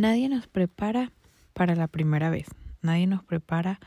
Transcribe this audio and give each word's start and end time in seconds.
Nadie 0.00 0.30
nos 0.30 0.46
prepara 0.46 1.12
para 1.52 1.74
la 1.74 1.86
primera 1.86 2.30
vez. 2.30 2.46
Nadie 2.80 3.06
nos 3.06 3.22
prepara 3.22 3.80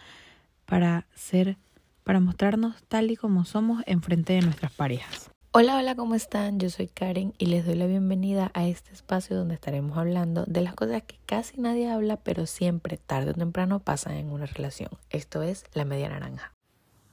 para 0.67 1.07
ser, 1.15 1.57
para 2.03 2.19
mostrarnos 2.19 2.83
tal 2.83 3.09
y 3.09 3.15
como 3.15 3.45
somos 3.45 3.81
en 3.87 4.03
frente 4.03 4.33
de 4.33 4.41
nuestras 4.41 4.71
parejas. 4.71 5.31
Hola, 5.53 5.75
hola, 5.75 5.95
¿cómo 5.95 6.13
están? 6.13 6.59
Yo 6.59 6.69
soy 6.69 6.85
Karen 6.85 7.33
y 7.39 7.47
les 7.47 7.65
doy 7.65 7.73
la 7.73 7.87
bienvenida 7.87 8.51
a 8.53 8.67
este 8.67 8.93
espacio 8.93 9.35
donde 9.35 9.55
estaremos 9.55 9.97
hablando 9.97 10.45
de 10.45 10.61
las 10.61 10.75
cosas 10.75 11.01
que 11.01 11.17
casi 11.25 11.59
nadie 11.59 11.89
habla, 11.89 12.17
pero 12.17 12.45
siempre, 12.45 12.97
tarde 12.97 13.31
o 13.31 13.33
temprano, 13.33 13.79
pasan 13.79 14.13
en 14.13 14.29
una 14.29 14.45
relación. 14.45 14.91
Esto 15.09 15.41
es 15.41 15.65
La 15.73 15.83
Media 15.83 16.09
Naranja. 16.09 16.53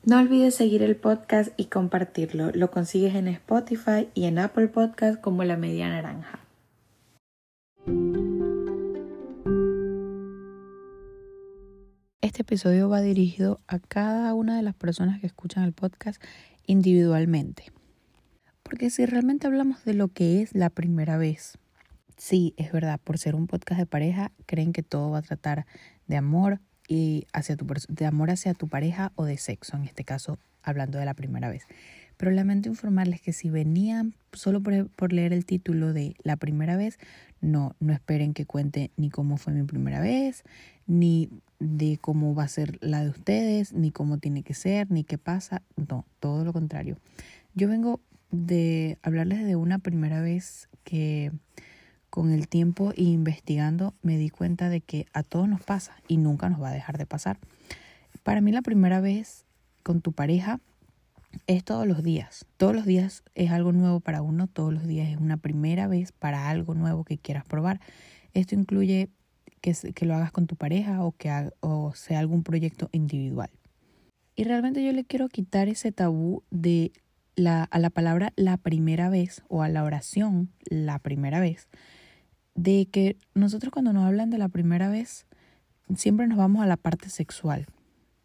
No 0.04 0.18
olvides 0.18 0.56
seguir 0.56 0.82
el 0.82 0.96
podcast 0.96 1.52
y 1.56 1.66
compartirlo. 1.66 2.50
Lo 2.52 2.70
consigues 2.70 3.14
en 3.14 3.28
Spotify 3.28 4.10
y 4.12 4.26
en 4.26 4.38
Apple 4.38 4.68
Podcast 4.68 5.18
como 5.22 5.42
La 5.44 5.56
Media 5.56 5.88
Naranja. 5.88 6.40
Este 12.22 12.42
episodio 12.42 12.90
va 12.90 13.00
dirigido 13.00 13.62
a 13.66 13.78
cada 13.78 14.34
una 14.34 14.54
de 14.54 14.62
las 14.62 14.74
personas 14.74 15.20
que 15.20 15.26
escuchan 15.26 15.64
el 15.64 15.72
podcast 15.72 16.22
individualmente. 16.66 17.72
Porque 18.62 18.90
si 18.90 19.06
realmente 19.06 19.46
hablamos 19.46 19.82
de 19.86 19.94
lo 19.94 20.08
que 20.08 20.42
es 20.42 20.54
la 20.54 20.68
primera 20.68 21.16
vez, 21.16 21.56
sí, 22.18 22.52
es 22.58 22.72
verdad, 22.72 23.00
por 23.02 23.16
ser 23.16 23.34
un 23.34 23.46
podcast 23.46 23.78
de 23.78 23.86
pareja, 23.86 24.32
creen 24.44 24.74
que 24.74 24.82
todo 24.82 25.10
va 25.10 25.18
a 25.18 25.22
tratar 25.22 25.64
de 26.08 26.18
amor, 26.18 26.60
y 26.86 27.26
hacia 27.32 27.56
tu, 27.56 27.66
de 27.88 28.04
amor 28.04 28.30
hacia 28.30 28.52
tu 28.52 28.68
pareja 28.68 29.12
o 29.14 29.24
de 29.24 29.38
sexo, 29.38 29.78
en 29.78 29.84
este 29.84 30.04
caso 30.04 30.38
hablando 30.62 30.98
de 30.98 31.06
la 31.06 31.14
primera 31.14 31.48
vez. 31.48 31.62
Pero 32.18 32.32
lamento 32.32 32.68
informarles 32.68 33.22
que 33.22 33.32
si 33.32 33.48
venían 33.48 34.12
solo 34.34 34.60
por, 34.60 34.90
por, 34.90 35.14
leer 35.14 35.32
el 35.32 35.46
título 35.46 35.94
de 35.94 36.16
la 36.22 36.36
primera 36.36 36.76
vez, 36.76 36.98
no, 37.40 37.76
no 37.80 37.94
esperen 37.94 38.34
que 38.34 38.44
cuente 38.44 38.90
ni 38.98 39.08
cómo 39.08 39.38
fue 39.38 39.54
mi 39.54 39.62
primera 39.62 40.00
vez, 40.00 40.42
ni 40.86 41.30
de 41.60 41.98
cómo 42.00 42.34
va 42.34 42.44
a 42.44 42.48
ser 42.48 42.78
la 42.80 43.04
de 43.04 43.10
ustedes, 43.10 43.72
ni 43.72 43.92
cómo 43.92 44.18
tiene 44.18 44.42
que 44.42 44.54
ser, 44.54 44.90
ni 44.90 45.04
qué 45.04 45.18
pasa. 45.18 45.62
No, 45.76 46.04
todo 46.18 46.44
lo 46.44 46.52
contrario. 46.52 46.96
Yo 47.54 47.68
vengo 47.68 48.00
de 48.30 48.98
hablarles 49.02 49.44
de 49.44 49.56
una 49.56 49.78
primera 49.78 50.20
vez 50.20 50.68
que 50.84 51.30
con 52.08 52.32
el 52.32 52.48
tiempo 52.48 52.92
e 52.96 53.02
investigando 53.02 53.94
me 54.02 54.16
di 54.16 54.30
cuenta 54.30 54.68
de 54.68 54.80
que 54.80 55.06
a 55.12 55.22
todos 55.22 55.48
nos 55.48 55.62
pasa 55.62 55.94
y 56.08 56.16
nunca 56.16 56.48
nos 56.48 56.60
va 56.60 56.70
a 56.70 56.74
dejar 56.74 56.98
de 56.98 57.06
pasar. 57.06 57.38
Para 58.22 58.40
mí 58.40 58.50
la 58.50 58.62
primera 58.62 59.00
vez 59.00 59.44
con 59.82 60.00
tu 60.00 60.12
pareja 60.12 60.60
es 61.46 61.62
todos 61.62 61.86
los 61.86 62.02
días. 62.02 62.46
Todos 62.56 62.74
los 62.74 62.84
días 62.86 63.22
es 63.34 63.50
algo 63.50 63.72
nuevo 63.72 64.00
para 64.00 64.22
uno, 64.22 64.46
todos 64.46 64.72
los 64.72 64.86
días 64.86 65.08
es 65.08 65.18
una 65.18 65.36
primera 65.36 65.86
vez 65.86 66.12
para 66.12 66.48
algo 66.48 66.74
nuevo 66.74 67.04
que 67.04 67.18
quieras 67.18 67.44
probar. 67.44 67.80
Esto 68.34 68.54
incluye 68.54 69.10
que, 69.60 69.74
que 69.94 70.06
lo 70.06 70.14
hagas 70.14 70.32
con 70.32 70.46
tu 70.46 70.56
pareja 70.56 71.02
o 71.04 71.12
que 71.12 71.30
o 71.60 71.92
sea 71.94 72.18
algún 72.18 72.42
proyecto 72.42 72.88
individual. 72.92 73.50
Y 74.36 74.44
realmente 74.44 74.84
yo 74.84 74.92
le 74.92 75.04
quiero 75.04 75.28
quitar 75.28 75.68
ese 75.68 75.92
tabú 75.92 76.42
de 76.50 76.92
la, 77.36 77.64
a 77.64 77.78
la 77.78 77.90
palabra 77.90 78.32
la 78.36 78.56
primera 78.56 79.08
vez 79.08 79.42
o 79.48 79.62
a 79.62 79.68
la 79.68 79.84
oración 79.84 80.50
la 80.68 80.98
primera 80.98 81.40
vez 81.40 81.68
de 82.54 82.88
que 82.90 83.16
nosotros 83.34 83.72
cuando 83.72 83.92
nos 83.92 84.04
hablan 84.04 84.30
de 84.30 84.38
la 84.38 84.48
primera 84.48 84.88
vez, 84.88 85.26
siempre 85.96 86.26
nos 86.26 86.38
vamos 86.38 86.62
a 86.62 86.66
la 86.66 86.76
parte 86.76 87.08
sexual, 87.08 87.66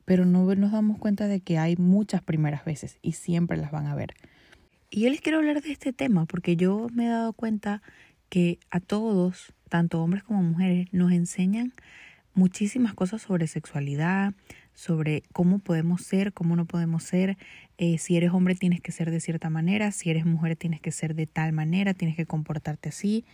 pero 0.04 0.26
no 0.26 0.54
nos 0.56 0.72
damos 0.72 0.98
cuenta 0.98 1.28
de 1.28 1.40
que 1.40 1.58
hay 1.58 1.76
muchas 1.78 2.22
primeras 2.22 2.66
veces 2.66 2.98
y 3.02 3.14
siempre 3.14 3.58
las 3.58 3.72
van 3.72 3.88
a 3.88 3.96
ver. 3.96 4.14
Y 4.90 5.02
yo 5.02 5.10
les 5.10 5.22
quiero 5.22 5.40
hablar 5.40 5.62
de 5.62 5.72
este 5.72 5.94
tema 5.94 6.26
porque 6.26 6.56
yo 6.56 6.88
me 6.94 7.06
he 7.06 7.10
dado 7.10 7.34
cuenta 7.34 7.82
que 8.30 8.60
a 8.72 8.80
todos, 8.80 9.54
tanto 9.76 10.02
hombres 10.02 10.24
como 10.24 10.42
mujeres, 10.42 10.88
nos 10.94 11.12
enseñan 11.12 11.74
muchísimas 12.34 12.94
cosas 12.94 13.22
sobre 13.22 13.46
sexualidad, 13.46 14.34
sobre 14.74 15.24
cómo 15.34 15.60
podemos 15.60 16.02
ser, 16.02 16.32
cómo 16.32 16.56
no 16.56 16.64
podemos 16.64 17.04
ser. 17.04 17.38
Eh, 17.78 17.98
si 17.98 18.16
eres 18.16 18.32
hombre 18.32 18.56
tienes 18.56 18.80
que 18.80 18.94
ser 18.94 19.12
de 19.12 19.20
cierta 19.20 19.50
manera, 19.50 19.92
si 19.92 20.10
eres 20.10 20.26
mujer 20.26 20.56
tienes 20.56 20.80
que 20.80 20.94
ser 20.94 21.14
de 21.14 21.28
tal 21.28 21.52
manera, 21.52 21.94
tienes 21.94 22.16
que 22.16 22.26
comportarte 22.26 22.88
así 22.88 23.26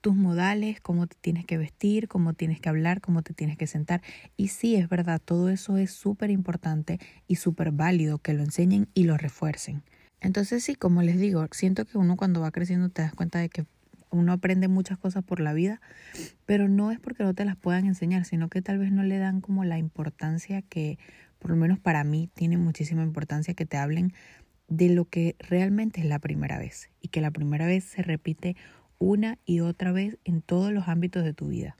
tus 0.00 0.14
modales, 0.14 0.80
cómo 0.80 1.08
te 1.08 1.16
tienes 1.20 1.44
que 1.44 1.58
vestir, 1.58 2.06
cómo 2.06 2.34
tienes 2.34 2.60
que 2.60 2.68
hablar, 2.68 3.00
cómo 3.00 3.22
te 3.22 3.34
tienes 3.34 3.56
que 3.56 3.66
sentar. 3.66 4.00
Y 4.36 4.48
sí, 4.48 4.76
es 4.76 4.88
verdad, 4.88 5.20
todo 5.24 5.48
eso 5.48 5.76
es 5.76 5.90
súper 5.90 6.30
importante 6.30 7.00
y 7.26 7.34
súper 7.34 7.72
válido 7.72 8.18
que 8.18 8.32
lo 8.32 8.44
enseñen 8.44 8.86
y 8.94 9.04
lo 9.04 9.16
refuercen. 9.16 9.82
Entonces 10.20 10.62
sí, 10.62 10.76
como 10.76 11.02
les 11.02 11.18
digo, 11.18 11.44
siento 11.50 11.84
que 11.84 11.98
uno 11.98 12.14
cuando 12.16 12.40
va 12.40 12.52
creciendo 12.52 12.90
te 12.90 13.02
das 13.02 13.12
cuenta 13.12 13.40
de 13.40 13.48
que 13.48 13.66
uno 14.14 14.32
aprende 14.32 14.68
muchas 14.68 14.98
cosas 14.98 15.24
por 15.24 15.40
la 15.40 15.52
vida, 15.52 15.80
pero 16.46 16.68
no 16.68 16.90
es 16.90 17.00
porque 17.00 17.24
no 17.24 17.34
te 17.34 17.44
las 17.44 17.56
puedan 17.56 17.86
enseñar, 17.86 18.24
sino 18.24 18.48
que 18.48 18.62
tal 18.62 18.78
vez 18.78 18.92
no 18.92 19.02
le 19.02 19.18
dan 19.18 19.40
como 19.40 19.64
la 19.64 19.78
importancia 19.78 20.62
que, 20.62 20.98
por 21.38 21.50
lo 21.50 21.56
menos 21.56 21.78
para 21.78 22.04
mí, 22.04 22.30
tiene 22.34 22.56
muchísima 22.56 23.02
importancia 23.02 23.54
que 23.54 23.66
te 23.66 23.76
hablen 23.76 24.12
de 24.68 24.88
lo 24.88 25.04
que 25.04 25.36
realmente 25.38 26.00
es 26.00 26.06
la 26.06 26.18
primera 26.18 26.58
vez 26.58 26.90
y 27.00 27.08
que 27.08 27.20
la 27.20 27.30
primera 27.30 27.66
vez 27.66 27.84
se 27.84 28.02
repite 28.02 28.56
una 28.98 29.38
y 29.44 29.60
otra 29.60 29.92
vez 29.92 30.18
en 30.24 30.40
todos 30.40 30.72
los 30.72 30.88
ámbitos 30.88 31.24
de 31.24 31.34
tu 31.34 31.48
vida. 31.48 31.76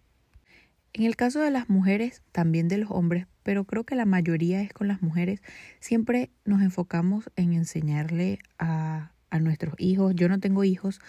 En 0.92 1.04
el 1.04 1.16
caso 1.16 1.40
de 1.40 1.50
las 1.50 1.68
mujeres, 1.68 2.22
también 2.30 2.68
de 2.68 2.78
los 2.78 2.90
hombres, 2.90 3.26
pero 3.42 3.64
creo 3.64 3.84
que 3.84 3.96
la 3.96 4.04
mayoría 4.04 4.60
es 4.60 4.72
con 4.72 4.86
las 4.86 5.02
mujeres, 5.02 5.42
siempre 5.80 6.30
nos 6.44 6.62
enfocamos 6.62 7.30
en 7.34 7.52
enseñarle 7.52 8.38
a, 8.58 9.10
a 9.30 9.40
nuestros 9.40 9.74
hijos, 9.78 10.14
yo 10.14 10.28
no 10.28 10.38
tengo 10.38 10.62
hijos, 10.62 11.00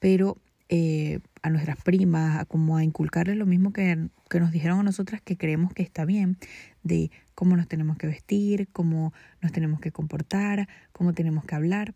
pero 0.00 0.38
eh, 0.68 1.20
a 1.42 1.50
nuestras 1.50 1.82
primas, 1.82 2.40
a 2.40 2.44
como 2.44 2.76
a 2.76 2.84
inculcarles 2.84 3.36
lo 3.36 3.46
mismo 3.46 3.72
que, 3.72 4.08
que 4.28 4.40
nos 4.40 4.52
dijeron 4.52 4.80
a 4.80 4.82
nosotras 4.82 5.22
que 5.22 5.36
creemos 5.36 5.72
que 5.72 5.82
está 5.82 6.04
bien, 6.04 6.36
de 6.82 7.10
cómo 7.34 7.56
nos 7.56 7.68
tenemos 7.68 7.96
que 7.96 8.06
vestir, 8.06 8.68
cómo 8.72 9.12
nos 9.40 9.52
tenemos 9.52 9.80
que 9.80 9.92
comportar, 9.92 10.68
cómo 10.92 11.14
tenemos 11.14 11.44
que 11.44 11.54
hablar. 11.54 11.94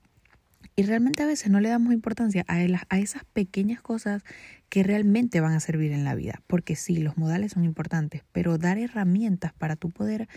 Y 0.75 0.85
realmente 0.85 1.23
a 1.23 1.27
veces 1.27 1.51
no 1.51 1.61
le 1.61 1.69
damos 1.69 1.93
importancia 1.93 2.45
a, 2.49 2.99
esas 2.99 3.25
pequeñas 3.33 3.83
cosas 3.83 4.23
que 4.71 4.83
realmente 4.83 5.41
van 5.41 5.53
a 5.53 5.61
servir 5.61 5.93
en 5.93 6.05
la 6.05 6.15
vida. 6.15 6.41
Porque 6.47 6.77
sí, 6.77 6.97
los 6.97 7.19
modales 7.19 7.53
son 7.53 7.65
importantes, 7.65 8.23
pero 8.33 8.57
dar 8.57 8.79
herramientas 8.79 9.53
para 9.53 9.77
tú 9.77 9.91
poder 9.91 10.29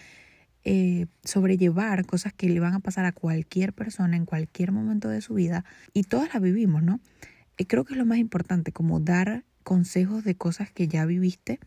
eh, 0.65 1.05
sobrellevar 1.23 2.05
cosas 2.05 2.33
que 2.33 2.49
le 2.49 2.59
van 2.59 2.73
a 2.73 2.79
pasar 2.79 3.05
a 3.05 3.13
cualquier 3.13 3.71
persona 3.71 4.17
en 4.17 4.25
cualquier 4.25 4.73
momento 4.73 5.07
de 5.07 5.21
su 5.21 5.35
vida, 5.35 5.63
y 5.93 6.03
todas 6.03 6.33
las 6.33 6.41
vivimos, 6.41 6.83
¿no? 6.83 6.99
Y 7.57 7.65
creo 7.65 7.85
que 7.85 7.93
es 7.93 7.97
lo 7.97 8.05
más 8.05 8.17
importante, 8.17 8.71
como 8.71 8.99
dar 8.99 9.43
consejos 9.63 10.23
de 10.23 10.35
cosas 10.35 10.71
que 10.71 10.87
ya 10.87 11.05
viviste 11.05 11.59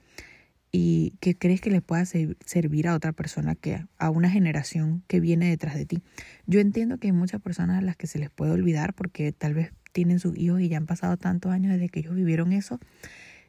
y 0.71 1.15
que 1.21 1.37
crees 1.37 1.61
que 1.61 1.71
le 1.71 1.81
pueda 1.81 2.05
servir 2.05 2.89
a 2.89 2.95
otra 2.95 3.13
persona, 3.13 3.55
que 3.55 3.85
a 3.97 4.11
una 4.11 4.31
generación 4.31 5.03
que 5.07 5.21
viene 5.21 5.49
detrás 5.49 5.75
de 5.75 5.87
ti. 5.87 6.03
Yo 6.47 6.61
entiendo 6.61 6.99
que 6.99 7.09
hay 7.09 7.13
muchas 7.13 7.41
personas 7.41 7.79
a 7.79 7.83
las 7.83 7.97
que 7.97 8.07
se 8.07 8.19
les 8.19 8.31
puede 8.31 8.53
olvidar 8.53 8.95
porque 8.95 9.33
tal 9.33 9.55
vez 9.55 9.73
tienen 9.93 10.21
sus 10.21 10.37
hijos 10.37 10.61
y 10.61 10.69
ya 10.69 10.77
han 10.77 10.87
pasado 10.87 11.17
tantos 11.17 11.53
años 11.53 11.73
desde 11.73 11.89
que 11.89 12.01
ellos 12.01 12.15
vivieron 12.15 12.53
eso. 12.53 12.79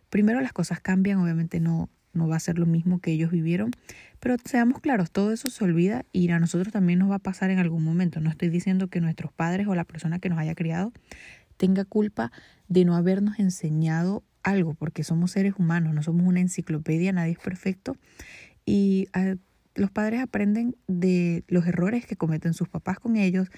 Primero 0.09 0.39
las 0.41 0.53
cosas 0.53 0.79
cambian, 0.79 1.19
obviamente 1.19 1.59
no, 1.59 1.89
no 2.13 2.27
va 2.27 2.37
a 2.37 2.39
ser 2.39 2.57
lo 2.57 2.65
mismo 2.65 2.99
que 2.99 3.11
ellos 3.11 3.31
vivieron, 3.31 3.71
pero 4.19 4.35
seamos 4.43 4.79
claros, 4.81 5.11
todo 5.11 5.31
eso 5.31 5.49
se 5.49 5.63
olvida 5.63 6.05
y 6.11 6.29
a 6.29 6.39
nosotros 6.39 6.73
también 6.73 6.99
nos 6.99 7.11
va 7.11 7.15
a 7.15 7.19
pasar 7.19 7.51
en 7.51 7.59
algún 7.59 7.83
momento. 7.83 8.19
No 8.19 8.29
estoy 8.29 8.49
diciendo 8.49 8.87
que 8.87 9.01
nuestros 9.01 9.31
padres 9.31 9.67
o 9.67 9.75
la 9.75 9.83
persona 9.83 10.19
que 10.19 10.29
nos 10.29 10.39
haya 10.39 10.55
criado 10.55 10.91
tenga 11.59 11.83
culpa 11.83 12.31
de 12.69 12.85
no 12.85 12.95
habernos 12.95 13.37
enseñado 13.37 14.23
algo, 14.43 14.73
porque 14.73 15.03
somos 15.03 15.31
seres 15.31 15.53
humanos, 15.57 15.93
no 15.93 16.01
somos 16.01 16.25
una 16.25 16.39
enciclopedia, 16.39 17.11
nadie 17.11 17.33
es 17.33 17.39
perfecto. 17.39 17.97
Y 18.65 19.09
ah, 19.13 19.35
los 19.75 19.91
padres 19.91 20.21
aprenden 20.21 20.77
de 20.87 21.43
los 21.47 21.67
errores 21.67 22.05
que 22.05 22.15
cometen 22.15 22.53
sus 22.53 22.69
papás 22.69 22.99
con 22.99 23.17
ellos 23.17 23.49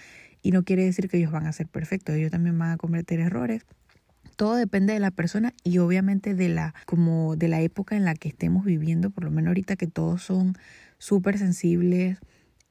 y 0.42 0.52
no 0.52 0.64
quiere 0.64 0.84
decir 0.84 1.08
que 1.08 1.18
ellos 1.18 1.32
van 1.32 1.46
a 1.46 1.54
ser 1.54 1.68
perfectos, 1.68 2.16
ellos 2.16 2.32
también 2.32 2.58
van 2.58 2.72
a 2.72 2.78
cometer 2.78 3.20
errores. 3.20 3.66
Todo 4.36 4.56
depende 4.56 4.94
de 4.94 5.00
la 5.00 5.12
persona 5.12 5.54
y 5.64 5.78
obviamente 5.78 6.34
de 6.34 6.50
la 6.50 6.74
como 6.88 7.36
de 7.36 7.48
la 7.48 7.62
época 7.62 7.96
en 7.96 8.06
la 8.06 8.16
que 8.16 8.30
estemos 8.30 8.66
viviendo, 8.66 9.12
por 9.12 9.24
lo 9.24 9.32
menos 9.32 9.50
ahorita 9.50 9.76
que 9.76 9.88
todos 9.88 10.24
son 10.24 10.56
súper 10.98 11.38
sensibles, 11.38 12.18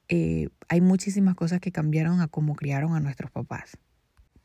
eh, 0.09 0.49
hay 0.67 0.81
muchísimas 0.81 1.35
cosas 1.35 1.61
que 1.61 1.71
cambiaron 1.71 2.19
a 2.19 2.27
cómo 2.27 2.55
criaron 2.55 2.95
a 2.95 2.99
nuestros 2.99 3.31
papás. 3.31 3.77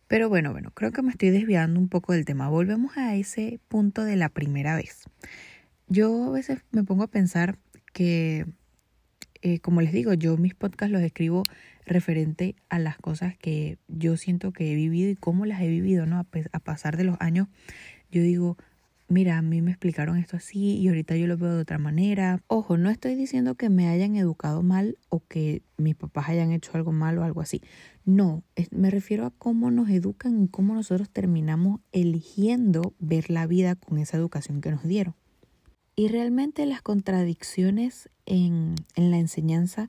Pero 0.08 0.28
bueno, 0.28 0.52
bueno, 0.52 0.70
creo 0.72 0.92
que 0.92 1.02
me 1.02 1.10
estoy 1.10 1.30
desviando 1.30 1.80
un 1.80 1.88
poco 1.88 2.12
del 2.12 2.24
tema. 2.24 2.48
Volvemos 2.48 2.96
a 2.96 3.16
ese 3.16 3.60
punto 3.68 4.04
de 4.04 4.16
la 4.16 4.28
primera 4.28 4.76
vez. 4.76 5.04
Yo 5.88 6.24
a 6.24 6.30
veces 6.30 6.60
me 6.70 6.84
pongo 6.84 7.04
a 7.04 7.08
pensar 7.08 7.58
que, 7.92 8.46
eh, 9.42 9.58
como 9.60 9.80
les 9.80 9.92
digo, 9.92 10.14
yo 10.14 10.36
mis 10.36 10.54
podcasts 10.54 10.92
los 10.92 11.02
escribo 11.02 11.42
referente 11.84 12.54
a 12.68 12.78
las 12.78 12.98
cosas 12.98 13.36
que 13.36 13.78
yo 13.88 14.16
siento 14.16 14.52
que 14.52 14.72
he 14.72 14.74
vivido 14.74 15.10
y 15.10 15.16
cómo 15.16 15.44
las 15.44 15.60
he 15.60 15.68
vivido, 15.68 16.06
¿no? 16.06 16.18
A, 16.18 16.26
a 16.52 16.58
pasar 16.60 16.96
de 16.96 17.04
los 17.04 17.16
años, 17.20 17.48
yo 18.10 18.22
digo, 18.22 18.56
mira, 19.08 19.38
a 19.38 19.42
mí 19.42 19.62
me 19.62 19.70
explicaron 19.70 20.16
esto 20.16 20.36
así 20.36 20.76
y 20.76 20.88
ahorita 20.88 21.16
yo 21.16 21.26
lo 21.26 21.36
veo 21.36 21.54
de 21.54 21.62
otra 21.62 21.78
manera. 21.78 22.42
Ojo, 22.48 22.76
no 22.76 22.90
estoy 22.90 23.14
diciendo 23.14 23.54
que 23.54 23.68
me 23.68 23.88
hayan 23.88 24.16
educado 24.16 24.62
mal 24.62 24.98
o 25.08 25.22
que 25.26 25.62
mis 25.76 25.94
papás 25.94 26.28
hayan 26.28 26.52
hecho 26.52 26.72
algo 26.74 26.92
mal 26.92 27.18
o 27.18 27.24
algo 27.24 27.40
así. 27.40 27.62
No, 28.04 28.42
me 28.70 28.90
refiero 28.90 29.26
a 29.26 29.30
cómo 29.30 29.70
nos 29.70 29.88
educan 29.90 30.44
y 30.44 30.48
cómo 30.48 30.74
nosotros 30.74 31.10
terminamos 31.10 31.80
eligiendo 31.92 32.94
ver 32.98 33.30
la 33.30 33.46
vida 33.46 33.74
con 33.76 33.98
esa 33.98 34.16
educación 34.16 34.60
que 34.60 34.70
nos 34.70 34.84
dieron. 34.84 35.14
Y 35.94 36.08
realmente 36.08 36.66
las 36.66 36.82
contradicciones 36.82 38.10
en, 38.26 38.74
en 38.96 39.10
la 39.10 39.18
enseñanza 39.18 39.88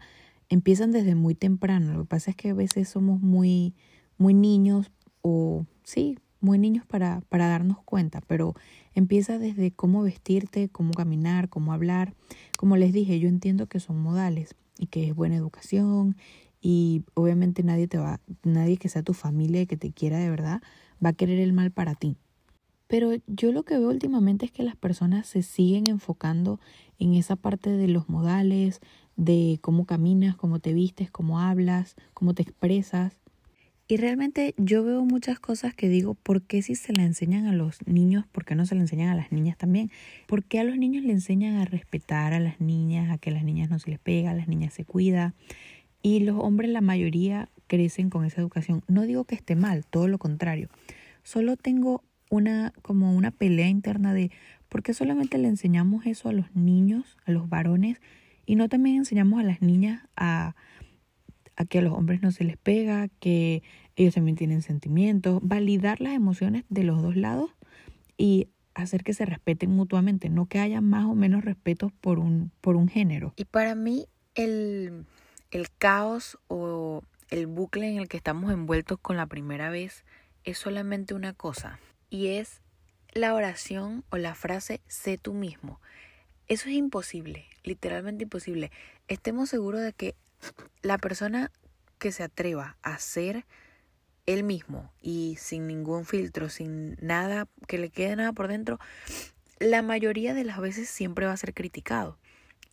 empiezan 0.50 0.92
desde 0.92 1.16
muy 1.16 1.36
temprano. 1.36 1.94
Lo 1.94 2.00
que 2.02 2.08
pasa 2.08 2.32
es 2.32 2.38
que 2.38 2.52
a 2.52 2.54
veces 2.54 2.88
somos 2.88 3.20
muy, 3.20 3.74
muy 4.18 4.34
niños 4.34 4.92
o 5.22 5.66
sí, 5.84 6.18
muy 6.40 6.60
niños 6.60 6.86
para, 6.86 7.22
para 7.30 7.48
darnos 7.48 7.82
cuenta, 7.84 8.22
pero 8.22 8.56
empieza 9.00 9.38
desde 9.38 9.72
cómo 9.72 10.02
vestirte, 10.02 10.70
cómo 10.70 10.92
caminar, 10.92 11.50
cómo 11.50 11.72
hablar. 11.72 12.14
Como 12.58 12.78
les 12.78 12.94
dije, 12.94 13.20
yo 13.20 13.30
entiendo 13.30 13.68
que 13.68 13.80
son 13.80 14.02
modales 14.02 14.56
y 14.80 14.88
que 14.88 15.08
es 15.08 15.16
buena 15.16 15.36
educación 15.36 16.16
y 16.62 17.04
obviamente 17.14 17.62
nadie 17.62 17.88
te 17.88 18.00
va, 18.00 18.20
nadie 18.44 18.78
que 18.78 18.90
sea 18.90 19.04
tu 19.04 19.14
familia 19.14 19.62
y 19.62 19.68
que 19.68 19.78
te 19.78 19.92
quiera 19.92 20.18
de 20.18 20.30
verdad 20.30 20.62
va 21.04 21.10
a 21.10 21.14
querer 21.14 21.40
el 21.40 21.54
mal 21.54 21.72
para 21.72 21.94
ti. 21.94 22.18
Pero 22.88 23.12
yo 23.28 23.52
lo 23.52 23.64
que 23.64 23.78
veo 23.78 23.90
últimamente 23.90 24.46
es 24.46 24.52
que 24.52 24.64
las 24.64 24.76
personas 24.76 25.28
se 25.28 25.44
siguen 25.44 25.88
enfocando 25.88 26.60
en 26.98 27.14
esa 27.14 27.36
parte 27.36 27.70
de 27.70 27.88
los 27.88 28.10
modales, 28.10 28.80
de 29.16 29.60
cómo 29.62 29.86
caminas, 29.86 30.36
cómo 30.36 30.60
te 30.60 30.74
vistes, 30.74 31.12
cómo 31.12 31.40
hablas, 31.40 31.96
cómo 32.14 32.34
te 32.34 32.44
expresas. 32.44 33.20
Y 33.90 33.96
realmente 33.96 34.54
yo 34.58 34.84
veo 34.84 35.06
muchas 35.06 35.40
cosas 35.40 35.74
que 35.74 35.88
digo, 35.88 36.14
¿por 36.14 36.42
qué 36.42 36.62
si 36.62 36.76
se 36.76 36.92
le 36.92 37.04
enseñan 37.04 37.46
a 37.46 37.54
los 37.54 37.88
niños, 37.88 38.26
por 38.28 38.44
qué 38.44 38.54
no 38.54 38.66
se 38.66 38.76
le 38.76 38.82
enseñan 38.82 39.08
a 39.10 39.16
las 39.16 39.32
niñas 39.32 39.58
también? 39.58 39.92
¿Por 40.26 40.44
qué 40.44 40.60
a 40.60 40.66
los 40.66 40.78
niños 40.78 41.06
le 41.06 41.14
enseñan 41.14 41.56
a 41.56 41.64
respetar 41.64 42.34
a 42.34 42.42
las 42.42 42.60
niñas, 42.60 43.10
a 43.12 43.18
que 43.18 43.32
las 43.32 43.44
niñas 43.44 43.70
no 43.70 43.80
se 43.80 43.90
les 43.90 44.00
pega, 44.00 44.32
a 44.32 44.36
las 44.36 44.50
niñas 44.50 44.74
se 44.74 44.84
cuida? 44.84 45.34
Y 46.02 46.20
los 46.20 46.38
hombres, 46.38 46.70
la 46.70 46.82
mayoría, 46.82 47.48
crecen 47.68 48.10
con 48.10 48.26
esa 48.26 48.42
educación. 48.42 48.84
No 48.90 49.04
digo 49.04 49.24
que 49.24 49.36
esté 49.36 49.56
mal, 49.56 49.86
todo 49.86 50.10
lo 50.10 50.18
contrario. 50.18 50.68
Solo 51.24 51.56
tengo 51.56 52.04
una, 52.30 52.74
como 52.82 53.16
una 53.16 53.32
pelea 53.32 53.70
interna 53.70 54.14
de 54.14 54.32
por 54.68 54.84
qué 54.84 54.94
solamente 54.94 55.38
le 55.38 55.48
enseñamos 55.48 56.06
eso 56.06 56.28
a 56.28 56.34
los 56.34 56.54
niños, 56.54 57.18
a 57.26 57.32
los 57.32 57.48
varones, 57.48 58.02
y 58.46 58.56
no 58.56 58.68
también 58.68 58.98
enseñamos 58.98 59.40
a 59.40 59.44
las 59.44 59.62
niñas 59.62 60.04
a 60.18 60.56
a 61.58 61.66
que 61.66 61.80
a 61.80 61.82
los 61.82 61.94
hombres 61.94 62.22
no 62.22 62.32
se 62.32 62.44
les 62.44 62.56
pega, 62.56 63.10
que 63.20 63.64
ellos 63.96 64.14
también 64.14 64.38
tienen 64.38 64.62
sentimientos, 64.62 65.40
validar 65.42 66.00
las 66.00 66.14
emociones 66.14 66.64
de 66.70 66.84
los 66.84 67.02
dos 67.02 67.16
lados 67.16 67.50
y 68.16 68.48
hacer 68.76 69.04
que 69.04 69.14
se 69.14 69.26
respeten 69.26 69.72
mutuamente, 69.72 70.30
no 70.30 70.46
que 70.46 70.60
haya 70.60 70.82
más 70.82 71.06
o 71.06 71.16
menos 71.16 71.44
respeto 71.44 71.92
por 72.00 72.20
un, 72.20 72.52
por 72.62 72.76
un 72.76 72.88
género. 72.88 73.34
Y 73.36 73.46
para 73.46 73.74
mí 73.74 74.08
el, 74.36 75.06
el 75.50 75.68
caos 75.78 76.38
o 76.48 77.02
el 77.32 77.48
bucle 77.48 77.90
en 77.90 77.98
el 77.98 78.08
que 78.08 78.18
estamos 78.18 78.52
envueltos 78.52 79.00
con 79.00 79.18
la 79.18 79.26
primera 79.26 79.72
vez 79.72 80.06
es 80.44 80.60
solamente 80.60 81.16
una 81.16 81.34
cosa 81.34 81.80
y 82.10 82.28
es 82.28 82.62
la 83.14 83.34
oración 83.34 84.04
o 84.12 84.18
la 84.18 84.36
frase 84.36 84.80
sé 84.88 85.18
tú 85.18 85.34
mismo. 85.34 85.82
Eso 86.48 86.70
es 86.70 86.76
imposible, 86.76 87.46
literalmente 87.64 88.24
imposible. 88.24 88.72
Estemos 89.08 89.50
seguros 89.50 89.82
de 89.82 89.92
que 89.92 90.16
la 90.82 90.98
persona 90.98 91.52
que 92.00 92.12
se 92.12 92.24
atreva 92.24 92.78
a 92.82 93.00
ser 93.00 93.46
él 94.26 94.44
mismo 94.44 94.92
y 95.02 95.38
sin 95.40 95.68
ningún 95.68 96.06
filtro, 96.06 96.50
sin 96.50 96.98
nada, 97.02 97.48
que 97.68 97.78
le 97.78 97.90
quede 97.90 98.16
nada 98.16 98.34
por 98.34 98.48
dentro, 98.48 98.80
la 99.60 99.82
mayoría 99.82 100.34
de 100.34 100.44
las 100.44 100.60
veces 100.60 100.90
siempre 100.90 101.26
va 101.26 101.32
a 101.32 101.38
ser 101.38 101.54
criticado. 101.54 102.20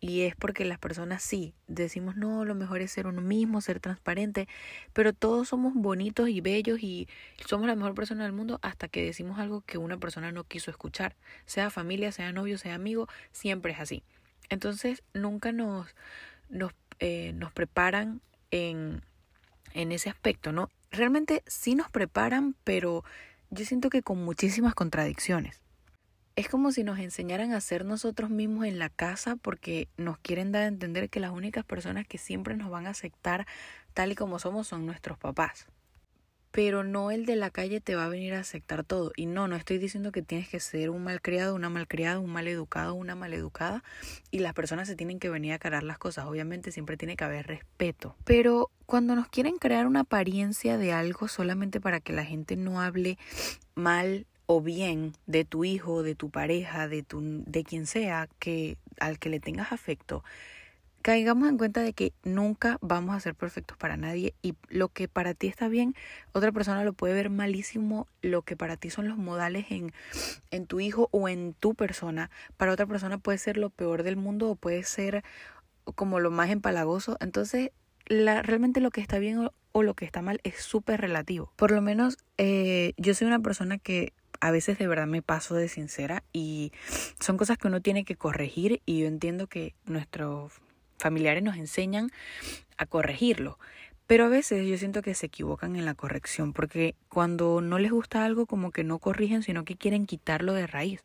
Y 0.00 0.22
es 0.22 0.37
porque 0.37 0.66
las 0.66 0.78
personas 0.78 1.22
sí, 1.22 1.55
decimos, 1.66 2.14
no, 2.14 2.44
lo 2.44 2.55
mejor 2.55 2.82
es 2.82 2.93
ser 2.93 3.06
uno 3.06 3.22
mismo, 3.22 3.62
ser 3.62 3.81
transparente, 3.81 4.49
pero 4.93 5.14
todos 5.14 5.49
somos 5.49 5.72
bonitos 5.72 6.28
y 6.28 6.43
bellos 6.43 6.82
y 6.82 7.08
somos 7.46 7.67
la 7.67 7.75
mejor 7.75 7.94
persona 7.94 8.25
del 8.25 8.32
mundo 8.34 8.58
hasta 8.60 8.87
que 8.88 9.02
decimos 9.02 9.38
algo 9.38 9.62
que 9.62 9.78
una 9.78 9.96
persona 9.96 10.31
no 10.31 10.44
quiso 10.44 10.70
escuchar, 10.70 11.17
sea 11.46 11.70
familia, 11.70 12.12
sea 12.12 12.32
novio, 12.32 12.58
sea 12.58 12.75
amigo, 12.75 13.08
siempre 13.32 13.72
es 13.72 13.81
así. 13.81 14.02
Entonces, 14.50 15.02
nunca 15.14 15.52
nos, 15.52 15.94
nos 16.50 16.75
eh, 16.99 17.32
nos 17.35 17.52
preparan 17.52 18.20
en, 18.50 19.02
en 19.73 19.93
ese 19.93 20.11
aspecto, 20.11 20.52
¿no? 20.52 20.70
Realmente 20.91 21.43
sí 21.46 21.75
nos 21.75 21.91
preparan, 21.91 22.55
pero 22.64 23.05
yo 23.50 23.64
siento 23.64 23.91
que 23.91 24.02
con 24.02 24.25
muchísimas 24.25 24.75
contradicciones. 24.75 25.61
Es 26.37 26.49
como 26.49 26.73
si 26.73 26.82
nos 26.82 26.99
enseñaran 26.99 27.52
a 27.52 27.61
ser 27.61 27.85
nosotros 27.85 28.31
mismos 28.31 28.67
en 28.67 28.79
la 28.81 28.88
casa 28.88 29.37
porque 29.37 29.88
nos 29.96 30.19
quieren 30.19 30.50
dar 30.50 30.62
a 30.62 30.67
entender 30.67 31.08
que 31.08 31.20
las 31.20 31.31
únicas 31.31 31.64
personas 31.64 32.06
que 32.08 32.19
siempre 32.19 32.56
nos 32.56 32.70
van 32.70 32.87
a 32.87 32.91
aceptar 32.91 33.46
tal 33.93 34.11
y 34.11 34.14
como 34.17 34.41
somos 34.41 34.67
son 34.67 34.85
nuestros 34.85 35.17
papás 35.17 35.67
pero 36.55 36.85
no 36.85 37.11
el 37.11 37.27
de 37.27 37.35
la 37.35 37.51
calle 37.51 37.81
te 37.81 37.97
va 37.97 38.05
a 38.05 38.09
venir 38.09 38.33
a 38.35 38.39
aceptar 38.39 38.85
todo. 38.85 39.11
Y 39.17 39.27
no, 39.27 39.49
no 39.49 39.56
estoy 39.56 39.79
diciendo 39.79 40.12
que 40.12 40.23
tienes 40.23 40.49
que 40.49 40.61
ser 40.61 40.89
un 40.89 41.03
malcriado, 41.03 41.56
una 41.56 41.69
malcriada, 41.69 42.21
un 42.21 42.31
mal 42.31 42.47
educado, 42.47 42.95
una 42.95 43.17
maleducada, 43.17 43.83
y 44.31 44.39
las 44.39 44.55
personas 44.55 44.87
se 44.87 44.95
tienen 44.95 45.19
que 45.19 45.29
venir 45.29 45.53
a 45.53 45.59
carar 45.59 45.83
las 45.83 45.99
cosas. 45.99 46.27
Obviamente 46.27 46.71
siempre 46.71 46.97
tiene 46.97 47.17
que 47.17 47.25
haber 47.25 47.49
respeto. 47.49 48.15
Pero 48.23 48.71
cuando 48.87 49.17
nos 49.17 49.27
quieren 49.27 49.56
crear 49.56 49.89
una 49.89 50.01
apariencia 50.03 50.79
de 50.79 50.93
algo 50.93 51.27
solamente 51.27 51.81
para 51.81 51.99
que 51.99 52.12
la 52.12 52.25
gente 52.25 52.55
no 52.55 52.81
hable 52.81 53.19
mal 53.75 54.25
o 54.47 54.61
bien 54.61 55.12
de 55.27 55.45
tu 55.45 55.65
hijo, 55.65 56.05
de 56.05 56.15
tu 56.15 56.31
pareja, 56.31 56.87
de 56.87 57.03
tu 57.03 57.21
de 57.21 57.65
quien 57.65 57.87
sea 57.87 58.29
que 58.39 58.79
al 59.01 59.19
que 59.19 59.29
le 59.29 59.41
tengas 59.41 59.73
afecto, 59.73 60.23
caigamos 61.05 61.51
en 61.51 61.59
cuenta 61.59 61.83
de 61.83 61.93
que 61.93 62.15
nunca 62.23 62.79
vamos 62.81 63.15
a 63.15 63.21
ser 63.21 63.35
perfectos 63.35 63.77
para 63.77 63.99
nadie 63.99 64.33
y 64.41 64.55
lo 64.71 64.89
que 64.89 65.06
para 65.06 65.35
ti 65.35 65.49
está 65.49 65.69
bien, 65.69 65.95
otra 66.33 66.51
persona 66.51 66.83
lo 66.83 66.95
puede 66.95 67.12
ver 67.12 67.29
malísimo, 67.29 68.09
lo 68.23 68.41
que 68.41 68.56
para 68.56 68.79
ti 68.79 68.89
son 68.89 69.06
los 69.06 69.19
modales 69.19 69.67
en, 69.69 69.93
en 70.51 70.65
tu 70.65 70.81
hijo 70.81 71.11
o 71.12 71.29
en 71.29 71.53
tu 71.53 71.75
persona, 71.75 72.31
para 72.56 72.73
otra 72.73 72.87
persona 72.87 73.19
puede 73.19 73.37
ser 73.37 73.59
lo 73.59 73.69
peor 73.69 74.03
del 74.03 74.17
mundo 74.17 74.49
o 74.49 74.56
puede 74.56 74.83
ser 74.83 75.25
como 75.95 76.21
lo 76.21 76.31
más 76.31 76.49
empalagoso. 76.49 77.19
Entonces, 77.21 77.73
la, 78.06 78.41
realmente 78.41 78.81
lo 78.81 78.91
que 78.91 79.03
está 79.03 79.19
bien 79.19 79.51
o, 79.73 79.83
lo 79.83 79.93
que 79.93 80.06
está 80.06 80.23
mal 80.23 80.41
es 80.43 80.56
súper 80.62 81.03
relativo. 81.03 81.53
Por 81.56 81.71
lo 81.71 81.83
menos 81.83 82.17
eh, 82.39 82.95
yo 82.97 83.12
soy 83.12 83.27
una 83.27 83.41
persona 83.41 83.77
que 83.77 84.15
a 84.41 84.51
veces 84.51 84.79
de 84.79 84.89
verdad 84.89 85.06
me 85.06 85.21
paso 85.21 85.55
de 85.55 85.69
sincera 85.69 86.25
y 86.33 86.73
son 87.21 87.37
cosas 87.37 87.59
que 87.59 87.69
uno 87.69 87.83
tiene 87.83 88.06
que 88.06 88.17
corregir 88.17 88.81
y 88.87 89.01
yo 89.01 89.06
entiendo 89.06 89.49
que 89.49 89.75
nuestro 89.85 90.51
familiares 90.99 91.43
nos 91.43 91.56
enseñan 91.56 92.11
a 92.76 92.87
corregirlo. 92.87 93.58
Pero 94.06 94.26
a 94.26 94.29
veces 94.29 94.67
yo 94.67 94.76
siento 94.76 95.00
que 95.00 95.14
se 95.14 95.26
equivocan 95.26 95.76
en 95.76 95.87
la 95.87 95.94
corrección, 95.94 96.52
porque 96.52 96.94
cuando 97.08 97.62
no 97.62 97.79
les 97.79 97.91
gusta 97.91 98.25
algo 98.25 98.46
como 98.46 98.70
que 98.70 98.85
no 98.85 98.99
corrigen, 98.99 99.43
sino 99.43 99.64
que 99.64 99.76
quieren 99.76 100.06
quitarlo 100.06 100.52
de 100.52 100.67
raíz. 100.67 101.02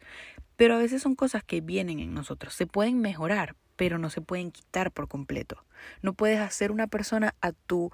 Pero 0.57 0.75
a 0.75 0.79
veces 0.79 1.01
son 1.01 1.15
cosas 1.15 1.43
que 1.43 1.61
vienen 1.61 1.99
en 1.99 2.13
nosotros, 2.13 2.53
se 2.53 2.67
pueden 2.67 2.99
mejorar, 2.99 3.55
pero 3.77 3.97
no 3.97 4.09
se 4.09 4.19
pueden 4.19 4.51
quitar 4.51 4.91
por 4.91 5.07
completo. 5.07 5.63
No 6.01 6.11
puedes 6.13 6.39
hacer 6.39 6.71
una 6.71 6.87
persona 6.87 7.33
a 7.39 7.53
tu 7.53 7.91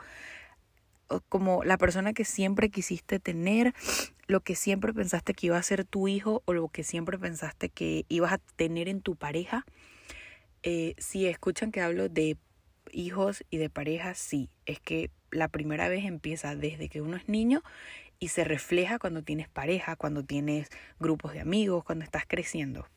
como 1.29 1.63
la 1.63 1.77
persona 1.77 2.13
que 2.13 2.25
siempre 2.25 2.71
quisiste 2.71 3.19
tener, 3.19 3.75
lo 4.25 4.39
que 4.39 4.55
siempre 4.55 4.91
pensaste 4.91 5.35
que 5.35 5.47
iba 5.47 5.57
a 5.57 5.61
ser 5.61 5.85
tu 5.85 6.07
hijo 6.07 6.41
o 6.45 6.53
lo 6.53 6.67
que 6.69 6.83
siempre 6.83 7.19
pensaste 7.19 7.69
que 7.69 8.05
ibas 8.09 8.33
a 8.33 8.37
tener 8.55 8.89
en 8.89 9.01
tu 9.01 9.15
pareja 9.15 9.65
eh, 10.65 10.95
si 10.97 11.27
escuchan 11.27 11.71
que 11.71 11.79
hablo 11.79 12.09
de 12.09 12.37
hijos 12.91 13.45
y 13.51 13.57
de 13.57 13.69
parejas, 13.69 14.17
sí, 14.17 14.49
es 14.65 14.79
que 14.79 15.11
la 15.29 15.47
primera 15.47 15.87
vez 15.89 16.05
empieza 16.05 16.55
desde 16.55 16.89
que 16.89 17.01
uno 17.01 17.17
es 17.17 17.29
niño 17.29 17.61
y 18.19 18.29
se 18.29 18.43
refleja 18.43 18.97
cuando 18.97 19.21
tienes 19.21 19.47
pareja, 19.47 19.95
cuando 19.95 20.23
tienes 20.23 20.69
grupos 20.99 21.33
de 21.33 21.41
amigos, 21.41 21.83
cuando 21.83 22.03
estás 22.03 22.23
creciendo. 22.27 22.87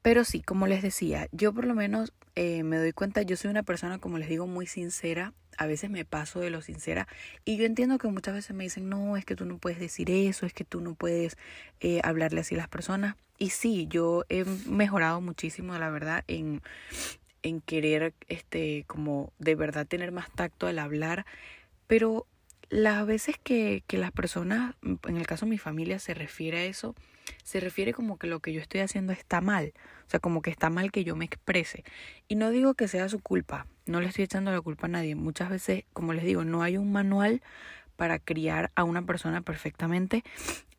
Pero 0.00 0.24
sí, 0.24 0.40
como 0.40 0.66
les 0.66 0.82
decía, 0.82 1.28
yo 1.30 1.52
por 1.52 1.66
lo 1.66 1.74
menos 1.74 2.14
eh, 2.36 2.62
me 2.62 2.78
doy 2.78 2.92
cuenta, 2.92 3.20
yo 3.20 3.36
soy 3.36 3.50
una 3.50 3.62
persona, 3.62 3.98
como 3.98 4.16
les 4.16 4.28
digo, 4.28 4.46
muy 4.46 4.66
sincera. 4.66 5.34
A 5.58 5.66
veces 5.66 5.90
me 5.90 6.04
paso 6.04 6.40
de 6.40 6.50
lo 6.50 6.62
sincera 6.62 7.06
y 7.44 7.56
yo 7.58 7.64
entiendo 7.64 7.98
que 7.98 8.08
muchas 8.08 8.34
veces 8.34 8.56
me 8.56 8.64
dicen, 8.64 8.88
no, 8.88 9.16
es 9.16 9.24
que 9.24 9.36
tú 9.36 9.44
no 9.44 9.58
puedes 9.58 9.78
decir 9.78 10.10
eso, 10.10 10.46
es 10.46 10.54
que 10.54 10.64
tú 10.64 10.80
no 10.80 10.94
puedes 10.94 11.36
eh, 11.80 12.00
hablarle 12.02 12.40
así 12.40 12.54
a 12.54 12.58
las 12.58 12.68
personas. 12.68 13.16
Y 13.38 13.50
sí, 13.50 13.86
yo 13.88 14.24
he 14.28 14.44
mejorado 14.66 15.20
muchísimo, 15.20 15.76
la 15.76 15.90
verdad, 15.90 16.24
en, 16.28 16.62
en 17.42 17.60
querer, 17.60 18.14
este, 18.28 18.84
como 18.86 19.32
de 19.38 19.54
verdad 19.54 19.86
tener 19.86 20.12
más 20.12 20.30
tacto 20.30 20.66
al 20.66 20.78
hablar, 20.78 21.26
pero 21.86 22.26
las 22.70 23.06
veces 23.06 23.36
que, 23.42 23.82
que 23.86 23.98
las 23.98 24.12
personas, 24.12 24.74
en 24.82 25.16
el 25.16 25.26
caso 25.26 25.46
de 25.46 25.50
mi 25.50 25.58
familia, 25.58 25.98
se 25.98 26.14
refiere 26.14 26.58
a 26.58 26.64
eso, 26.64 26.94
se 27.42 27.60
refiere 27.60 27.92
como 27.92 28.18
que 28.18 28.26
lo 28.26 28.40
que 28.40 28.52
yo 28.52 28.60
estoy 28.60 28.80
haciendo 28.80 29.12
está 29.12 29.40
mal, 29.40 29.72
o 30.06 30.10
sea, 30.10 30.20
como 30.20 30.42
que 30.42 30.50
está 30.50 30.70
mal 30.70 30.92
que 30.92 31.04
yo 31.04 31.16
me 31.16 31.24
exprese. 31.24 31.84
Y 32.28 32.36
no 32.36 32.50
digo 32.50 32.74
que 32.74 32.88
sea 32.88 33.08
su 33.08 33.20
culpa, 33.20 33.66
no 33.86 34.00
le 34.00 34.08
estoy 34.08 34.24
echando 34.24 34.52
la 34.52 34.60
culpa 34.60 34.86
a 34.86 34.90
nadie. 34.90 35.14
Muchas 35.14 35.50
veces, 35.50 35.84
como 35.92 36.12
les 36.12 36.24
digo, 36.24 36.44
no 36.44 36.62
hay 36.62 36.76
un 36.76 36.92
manual 36.92 37.42
para 37.96 38.18
criar 38.18 38.70
a 38.74 38.84
una 38.84 39.02
persona 39.02 39.40
perfectamente 39.42 40.24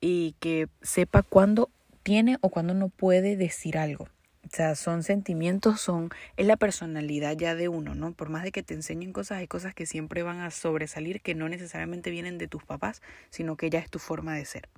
y 0.01 0.35
que 0.39 0.67
sepa 0.81 1.21
cuándo 1.21 1.69
tiene 2.05 2.37
o 2.41 2.49
cuando 2.49 2.73
uno 2.73 2.89
puede 2.89 3.35
decir 3.35 3.79
algo. 3.79 4.03
O 4.45 4.49
sea, 4.51 4.75
son 4.75 5.01
sentimientos, 5.01 5.81
son, 5.81 6.11
es 6.37 6.45
la 6.45 6.55
personalidad 6.55 7.35
ya 7.35 7.55
de 7.55 7.67
uno, 7.67 7.95
¿no? 7.95 8.13
Por 8.13 8.29
más 8.29 8.43
de 8.43 8.51
que 8.51 8.61
te 8.61 8.75
enseñen 8.75 9.11
cosas, 9.11 9.39
hay 9.39 9.47
cosas 9.47 9.73
que 9.73 9.87
siempre 9.87 10.21
van 10.21 10.39
a 10.39 10.51
sobresalir 10.51 11.19
que 11.21 11.33
no 11.33 11.49
necesariamente 11.49 12.11
vienen 12.11 12.37
de 12.37 12.47
tus 12.47 12.63
papás, 12.63 13.01
sino 13.31 13.57
que 13.57 13.71
ya 13.71 13.79
es 13.79 13.89
tu 13.89 13.97
forma 13.97 14.35
de 14.35 14.45
ser. 14.45 14.69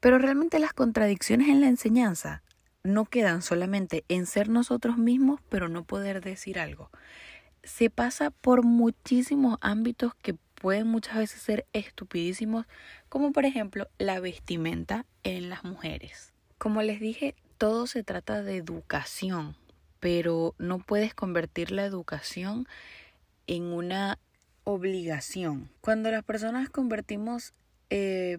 Pero 0.00 0.18
realmente 0.18 0.58
las 0.58 0.72
contradicciones 0.72 1.48
en 1.48 1.60
la 1.60 1.68
enseñanza 1.68 2.42
no 2.82 3.04
quedan 3.04 3.42
solamente 3.42 4.04
en 4.08 4.26
ser 4.26 4.48
nosotros 4.48 4.98
mismos, 4.98 5.40
pero 5.48 5.68
no 5.68 5.84
poder 5.84 6.22
decir 6.22 6.58
algo. 6.58 6.90
Se 7.62 7.88
pasa 7.88 8.32
por 8.32 8.64
muchísimos 8.64 9.58
ámbitos 9.60 10.16
que 10.16 10.34
pueden 10.56 10.88
muchas 10.88 11.18
veces 11.18 11.40
ser 11.40 11.66
estupidísimos, 11.72 12.66
como 13.08 13.30
por 13.30 13.44
ejemplo 13.44 13.86
la 13.96 14.18
vestimenta 14.18 15.06
en 15.22 15.50
las 15.50 15.62
mujeres. 15.62 16.33
Como 16.58 16.82
les 16.82 17.00
dije, 17.00 17.34
todo 17.58 17.86
se 17.86 18.02
trata 18.02 18.42
de 18.42 18.56
educación, 18.56 19.56
pero 20.00 20.54
no 20.58 20.78
puedes 20.78 21.14
convertir 21.14 21.70
la 21.70 21.84
educación 21.84 22.66
en 23.46 23.64
una 23.64 24.18
obligación. 24.64 25.70
Cuando 25.80 26.10
las 26.10 26.24
personas 26.24 26.70
convertimos 26.70 27.54
eh, 27.90 28.38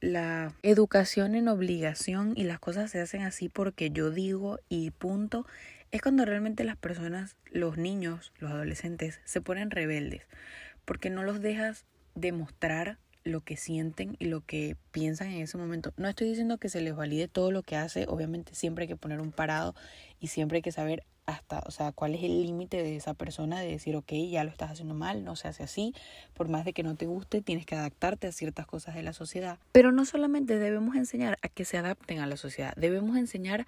la 0.00 0.54
educación 0.62 1.34
en 1.34 1.48
obligación 1.48 2.32
y 2.36 2.44
las 2.44 2.58
cosas 2.58 2.90
se 2.90 3.00
hacen 3.00 3.22
así 3.22 3.48
porque 3.48 3.90
yo 3.90 4.10
digo 4.10 4.58
y 4.68 4.90
punto, 4.90 5.46
es 5.90 6.02
cuando 6.02 6.24
realmente 6.24 6.64
las 6.64 6.76
personas, 6.76 7.36
los 7.50 7.76
niños, 7.76 8.32
los 8.38 8.50
adolescentes, 8.50 9.20
se 9.24 9.40
ponen 9.40 9.70
rebeldes, 9.70 10.22
porque 10.84 11.10
no 11.10 11.22
los 11.22 11.40
dejas 11.40 11.84
demostrar 12.14 12.98
lo 13.24 13.40
que 13.42 13.56
sienten 13.56 14.16
y 14.18 14.26
lo 14.26 14.40
que 14.40 14.76
piensan 14.92 15.28
en 15.28 15.42
ese 15.42 15.58
momento. 15.58 15.92
No 15.96 16.08
estoy 16.08 16.28
diciendo 16.28 16.58
que 16.58 16.68
se 16.68 16.80
les 16.80 16.96
valide 16.96 17.28
todo 17.28 17.50
lo 17.50 17.62
que 17.62 17.76
hace, 17.76 18.06
obviamente 18.08 18.54
siempre 18.54 18.84
hay 18.84 18.88
que 18.88 18.96
poner 18.96 19.20
un 19.20 19.32
parado 19.32 19.74
y 20.20 20.28
siempre 20.28 20.56
hay 20.56 20.62
que 20.62 20.72
saber 20.72 21.04
hasta, 21.26 21.60
o 21.66 21.70
sea, 21.70 21.92
cuál 21.92 22.14
es 22.14 22.22
el 22.22 22.42
límite 22.42 22.82
de 22.82 22.96
esa 22.96 23.14
persona 23.14 23.60
de 23.60 23.68
decir, 23.68 23.94
ok, 23.96 24.12
ya 24.30 24.42
lo 24.42 24.50
estás 24.50 24.70
haciendo 24.70 24.94
mal, 24.94 25.24
no 25.24 25.36
se 25.36 25.48
hace 25.48 25.62
así, 25.62 25.94
por 26.34 26.48
más 26.48 26.64
de 26.64 26.72
que 26.72 26.82
no 26.82 26.96
te 26.96 27.06
guste, 27.06 27.40
tienes 27.40 27.66
que 27.66 27.76
adaptarte 27.76 28.26
a 28.26 28.32
ciertas 28.32 28.66
cosas 28.66 28.94
de 28.94 29.02
la 29.02 29.12
sociedad. 29.12 29.58
Pero 29.72 29.92
no 29.92 30.04
solamente 30.04 30.58
debemos 30.58 30.96
enseñar 30.96 31.38
a 31.42 31.48
que 31.48 31.64
se 31.64 31.78
adapten 31.78 32.18
a 32.18 32.26
la 32.26 32.36
sociedad, 32.36 32.74
debemos 32.76 33.16
enseñar 33.16 33.66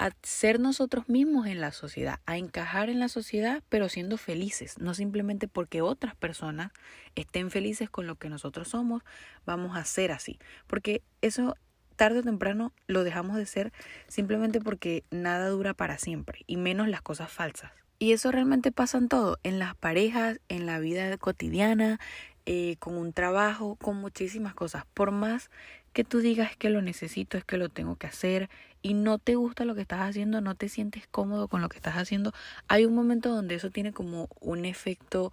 a 0.00 0.12
ser 0.22 0.60
nosotros 0.60 1.10
mismos 1.10 1.46
en 1.46 1.60
la 1.60 1.72
sociedad, 1.72 2.20
a 2.24 2.38
encajar 2.38 2.88
en 2.88 3.00
la 3.00 3.08
sociedad, 3.08 3.62
pero 3.68 3.90
siendo 3.90 4.16
felices, 4.16 4.78
no 4.78 4.94
simplemente 4.94 5.46
porque 5.46 5.82
otras 5.82 6.14
personas 6.16 6.72
estén 7.16 7.50
felices 7.50 7.90
con 7.90 8.06
lo 8.06 8.14
que 8.14 8.30
nosotros 8.30 8.68
somos, 8.68 9.02
vamos 9.44 9.76
a 9.76 9.84
ser 9.84 10.10
así, 10.10 10.38
porque 10.66 11.02
eso 11.20 11.54
tarde 11.96 12.20
o 12.20 12.22
temprano 12.22 12.72
lo 12.86 13.04
dejamos 13.04 13.36
de 13.36 13.44
ser 13.44 13.74
simplemente 14.08 14.58
porque 14.58 15.04
nada 15.10 15.50
dura 15.50 15.74
para 15.74 15.98
siempre, 15.98 16.44
y 16.46 16.56
menos 16.56 16.88
las 16.88 17.02
cosas 17.02 17.30
falsas. 17.30 17.70
Y 17.98 18.12
eso 18.12 18.32
realmente 18.32 18.72
pasa 18.72 18.96
en 18.96 19.08
todo, 19.08 19.38
en 19.42 19.58
las 19.58 19.74
parejas, 19.74 20.40
en 20.48 20.64
la 20.64 20.78
vida 20.78 21.18
cotidiana, 21.18 22.00
eh, 22.46 22.76
con 22.78 22.96
un 22.96 23.12
trabajo, 23.12 23.76
con 23.76 23.96
muchísimas 23.96 24.54
cosas. 24.54 24.86
Por 24.94 25.10
más 25.10 25.50
que 25.92 26.04
tú 26.04 26.20
digas 26.20 26.56
que 26.56 26.70
lo 26.70 26.82
necesito, 26.82 27.36
es 27.36 27.44
que 27.44 27.56
lo 27.56 27.68
tengo 27.68 27.96
que 27.96 28.06
hacer 28.06 28.48
y 28.82 28.94
no 28.94 29.18
te 29.18 29.34
gusta 29.34 29.64
lo 29.64 29.74
que 29.74 29.82
estás 29.82 30.00
haciendo, 30.00 30.40
no 30.40 30.54
te 30.54 30.68
sientes 30.68 31.06
cómodo 31.06 31.48
con 31.48 31.60
lo 31.60 31.68
que 31.68 31.76
estás 31.76 31.96
haciendo, 31.96 32.32
hay 32.68 32.84
un 32.84 32.94
momento 32.94 33.30
donde 33.30 33.56
eso 33.56 33.70
tiene 33.70 33.92
como 33.92 34.28
un 34.40 34.64
efecto 34.64 35.32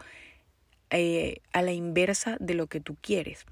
eh, 0.90 1.42
a 1.54 1.62
la 1.62 1.74
inversa 1.74 2.38
de 2.40 2.54
lo 2.54 2.68
que 2.68 2.80
tú 2.80 2.96
quieres. 3.02 3.46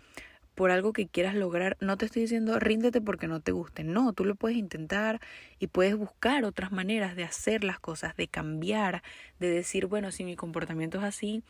Por 0.55 0.71
algo 0.71 0.93
que 0.93 1.07
quieras 1.07 1.35
lograr, 1.35 1.75
no 1.81 1.97
te 1.97 2.05
estoy 2.05 2.21
diciendo 2.21 2.59
ríndete 2.59 3.01
porque 3.01 3.27
no 3.27 3.41
te 3.41 3.51
guste, 3.51 3.83
no, 3.83 4.13
tú 4.13 4.23
lo 4.23 4.35
puedes 4.35 4.57
intentar 4.57 5.19
y 5.59 5.67
puedes 5.67 5.97
buscar 5.97 6.45
otras 6.45 6.71
maneras 6.71 7.17
de 7.17 7.25
hacer 7.25 7.65
las 7.65 7.77
cosas, 7.77 8.15
de 8.15 8.29
cambiar, 8.29 9.03
de 9.39 9.49
decir, 9.49 9.85
bueno, 9.87 10.11
si 10.11 10.23
mi 10.23 10.37
comportamiento 10.37 10.99
es 10.99 11.03
así, 11.03 11.43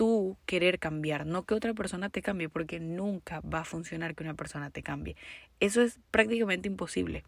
tú 0.00 0.38
querer 0.46 0.78
cambiar, 0.78 1.26
no 1.26 1.42
que 1.42 1.52
otra 1.52 1.74
persona 1.74 2.08
te 2.08 2.22
cambie, 2.22 2.48
porque 2.48 2.80
nunca 2.80 3.40
va 3.40 3.58
a 3.58 3.64
funcionar 3.66 4.14
que 4.14 4.22
una 4.22 4.32
persona 4.32 4.70
te 4.70 4.82
cambie. 4.82 5.14
Eso 5.60 5.82
es 5.82 6.00
prácticamente 6.10 6.68
imposible. 6.68 7.22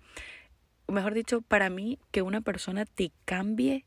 Mejor 0.89 1.13
dicho, 1.13 1.43
para 1.43 1.69
mí, 1.69 1.99
que 2.13 2.23
una 2.23 2.41
persona 2.41 2.87
te 2.87 3.13
cambie 3.27 3.85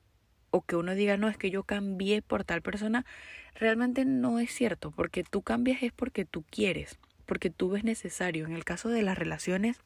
o 0.51 0.61
que 0.61 0.75
uno 0.75 0.93
diga, 0.93 1.17
no, 1.17 1.29
es 1.29 1.37
que 1.37 1.49
yo 1.49 1.63
cambié 1.63 2.21
por 2.21 2.43
tal 2.43 2.61
persona, 2.61 3.07
realmente 3.55 4.05
no 4.05 4.37
es 4.37 4.51
cierto, 4.53 4.91
porque 4.91 5.23
tú 5.23 5.41
cambias 5.41 5.81
es 5.81 5.91
porque 5.91 6.23
tú 6.23 6.43
quieres, 6.51 6.99
porque 7.25 7.49
tú 7.49 7.71
ves 7.71 7.83
necesario. 7.83 8.45
En 8.45 8.53
el 8.53 8.65
caso 8.65 8.89
de 8.89 9.01
las 9.01 9.17
relaciones, 9.17 9.79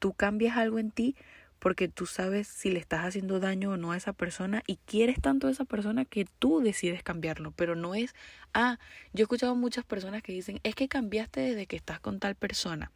tú 0.00 0.12
cambias 0.12 0.56
algo 0.56 0.80
en 0.80 0.90
ti 0.90 1.14
porque 1.58 1.88
tú 1.88 2.06
sabes 2.06 2.46
si 2.46 2.70
le 2.70 2.78
estás 2.78 3.04
haciendo 3.04 3.40
daño 3.40 3.70
o 3.70 3.76
no 3.76 3.92
a 3.92 3.96
esa 3.96 4.12
persona 4.12 4.62
y 4.66 4.76
quieres 4.86 5.20
tanto 5.20 5.48
a 5.48 5.50
esa 5.50 5.64
persona 5.64 6.04
que 6.04 6.26
tú 6.38 6.60
decides 6.60 7.02
cambiarlo, 7.02 7.50
pero 7.52 7.74
no 7.74 7.94
es, 7.94 8.14
ah, 8.54 8.78
yo 9.12 9.22
he 9.22 9.24
escuchado 9.24 9.54
muchas 9.54 9.84
personas 9.84 10.22
que 10.22 10.32
dicen, 10.32 10.60
es 10.62 10.74
que 10.74 10.88
cambiaste 10.88 11.40
desde 11.40 11.66
que 11.66 11.76
estás 11.76 12.00
con 12.00 12.20
tal 12.20 12.34
persona. 12.34 12.92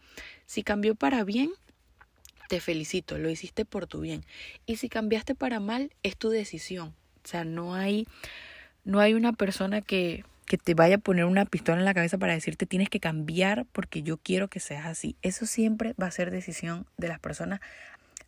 Si 0.47 0.62
cambió 0.62 0.95
para 0.95 1.25
bien, 1.25 1.50
te 2.49 2.61
felicito, 2.61 3.19
lo 3.19 3.31
hiciste 3.31 3.64
por 3.64 3.87
tu 3.87 4.00
bien. 4.00 4.25
Y 4.66 4.76
si 4.76 4.88
cambiaste 4.88 5.35
para 5.35 5.59
mal, 5.59 5.92
es 6.02 6.16
tu 6.16 6.28
decisión. 6.28 6.95
O 7.25 7.28
sea, 7.28 7.45
no 7.45 7.75
hay, 7.75 8.07
no 8.85 9.00
hay 9.00 9.14
una 9.14 9.33
persona 9.33 9.81
que, 9.81 10.25
que 10.47 10.59
te 10.59 10.75
vaya 10.75 10.97
a 10.97 10.99
poner 10.99 11.25
una 11.25 11.47
pistola 11.47 11.78
en 11.78 11.85
la 11.85 11.95
cabeza 11.95 12.19
para 12.19 12.35
decirte 12.35 12.66
tienes 12.66 12.90
que 12.90 13.00
cambiar 13.00 13.64
porque 13.73 14.02
yo 14.02 14.19
quiero 14.19 14.49
que 14.49 14.61
seas 14.61 14.85
así. 14.85 15.16
Eso 15.23 15.47
siempre 15.47 15.95
va 16.00 16.09
a 16.09 16.11
ser 16.11 16.31
decisión 16.31 16.87
de 16.99 17.09
las 17.09 17.21
personas 17.21 17.61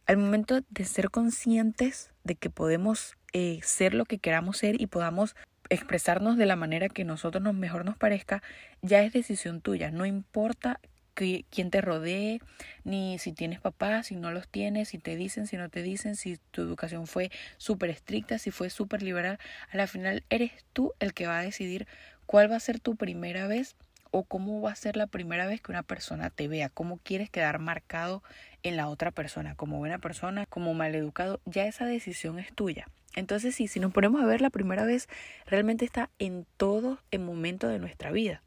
al 0.06 0.16
momento 0.16 0.61
de 0.68 0.84
ser 0.84 1.11
conscientes 1.11 2.11
de 2.25 2.34
que 2.34 2.50
podemos 2.50 3.16
eh, 3.32 3.61
ser 3.62 3.94
lo 3.94 4.04
que 4.04 4.18
queramos 4.18 4.58
ser 4.58 4.80
y 4.80 4.87
podamos 4.87 5.34
expresarnos 5.70 6.37
de 6.37 6.46
la 6.46 6.56
manera 6.56 6.88
que 6.88 7.04
nosotros 7.04 7.42
nos 7.42 7.54
mejor 7.54 7.84
nos 7.84 7.96
parezca, 7.96 8.42
ya 8.82 9.02
es 9.02 9.12
decisión 9.12 9.61
tuya. 9.61 9.90
No 9.90 10.06
importa 10.06 10.80
que, 11.14 11.44
quién 11.50 11.70
te 11.70 11.80
rodee, 11.80 12.40
ni 12.84 13.18
si 13.18 13.32
tienes 13.32 13.61
papás, 13.61 14.08
si 14.08 14.16
no 14.16 14.30
los 14.30 14.49
tienes, 14.49 14.88
si 14.88 14.99
te 14.99 15.16
dicen, 15.16 15.46
si 15.46 15.56
no 15.56 15.68
te 15.68 15.82
dicen, 15.82 16.16
si 16.16 16.38
tu 16.50 16.62
educación 16.62 17.06
fue 17.06 17.30
súper 17.56 17.90
estricta, 17.90 18.38
si 18.38 18.50
fue 18.50 18.70
súper 18.70 19.02
liberal. 19.02 19.38
A 19.73 19.76
la 19.76 19.87
final 19.87 20.25
eres 20.28 20.52
tú 20.73 20.92
el 21.00 21.14
que 21.14 21.26
va 21.26 21.38
a 21.38 21.42
decidir 21.42 21.87
cuál 22.26 22.50
va 22.50 22.56
a 22.56 22.61
ser 22.61 22.80
tu 22.80 22.96
primera 22.96 23.46
vez 23.46 23.76
o 24.11 24.23
cómo 24.23 24.61
va 24.61 24.70
a 24.70 24.76
ser 24.76 24.96
la 24.96 25.08
primera 25.08 25.46
vez 25.46 25.61
que 25.61 25.73
una 25.73 25.82
persona 25.82 26.30
te 26.30 26.46
vea, 26.46 26.68
cómo 26.68 26.99
quieres 26.99 27.30
quedar 27.30 27.58
marcado 27.58 28.23
en 28.64 28.76
la 28.76 28.88
otra 28.88 29.12
persona, 29.12 29.54
como 29.54 29.78
buena 29.78 29.99
persona, 29.99 30.47
como 30.47 30.75
maleducado, 30.75 31.40
ya 31.44 31.66
esa 31.66 31.85
decisión 31.85 32.38
es 32.38 32.52
tuya. 32.52 32.88
Entonces, 33.14 33.54
sí, 33.54 33.68
si 33.68 33.78
nos 33.78 33.92
ponemos 33.92 34.21
a 34.21 34.26
ver 34.26 34.40
la 34.40 34.50
primera 34.50 34.85
vez, 34.85 35.09
realmente 35.47 35.85
está 35.85 36.11
en 36.18 36.47
todo 36.56 36.99
el 37.12 37.21
momento 37.21 37.68
de 37.68 37.78
nuestra 37.78 38.11
vida. 38.11 38.42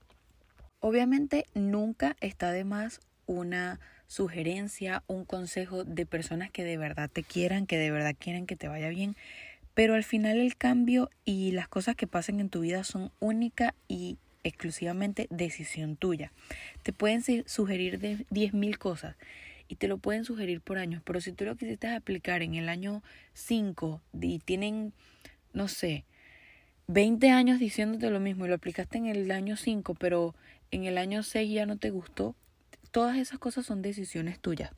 Obviamente, 0.80 1.46
nunca 1.54 2.18
está 2.20 2.52
de 2.52 2.66
más 2.66 3.00
una 3.28 3.80
sugerencia, 4.08 5.04
un 5.08 5.24
consejo 5.24 5.84
de 5.84 6.06
personas 6.06 6.50
que 6.50 6.64
de 6.64 6.78
verdad 6.78 7.10
te 7.12 7.24
quieran, 7.24 7.68
que 7.68 7.78
de 7.78 7.92
verdad 7.92 8.16
quieren 8.18 8.48
que 8.48 8.56
te 8.56 8.68
vaya 8.68 8.90
bien, 8.90 9.16
pero 9.74 9.94
al 9.94 10.04
final 10.04 10.40
el 10.40 10.58
cambio 10.58 11.10
y 11.26 11.52
las 11.52 11.68
cosas 11.68 11.96
que 11.96 12.08
pasen 12.08 12.40
en 12.40 12.50
tu 12.50 12.62
vida 12.62 12.84
son 12.84 13.12
única 13.20 13.76
y 13.88 14.18
exclusivamente 14.44 15.28
decisión 15.30 15.98
tuya. 15.98 16.32
Te 16.84 16.94
pueden 16.94 17.22
sugerir 17.48 18.00
de 18.00 18.26
10.000 18.32 18.78
cosas 18.78 19.16
y 19.68 19.76
te 19.76 19.88
lo 19.88 19.98
pueden 19.98 20.26
sugerir 20.26 20.62
por 20.62 20.78
años, 20.78 21.02
pero 21.04 21.22
si 21.22 21.32
tú 21.32 21.46
lo 21.46 21.56
quisiste 21.56 21.88
aplicar 21.88 22.42
en 22.42 22.56
el 22.56 22.70
año 22.70 23.04
5 23.34 24.02
y 24.22 24.40
tienen, 24.40 24.94
no 25.54 25.68
sé, 25.68 26.06
20 26.88 27.30
años 27.30 27.60
diciéndote 27.60 28.10
lo 28.10 28.20
mismo 28.20 28.46
y 28.46 28.50
lo 28.50 28.56
aplicaste 28.56 28.98
en 28.98 29.08
el 29.08 29.30
año 29.32 29.58
5, 29.58 29.96
pero 29.96 30.36
en 30.72 30.86
el 30.86 30.98
año 30.98 31.24
6 31.24 31.52
ya 31.52 31.66
no 31.66 31.78
te 31.78 31.90
gustó, 31.90 32.36
todas 32.92 33.18
esas 33.18 33.40
cosas 33.40 33.66
son 33.66 33.82
decisiones 33.82 34.40
tuyas. 34.40 34.72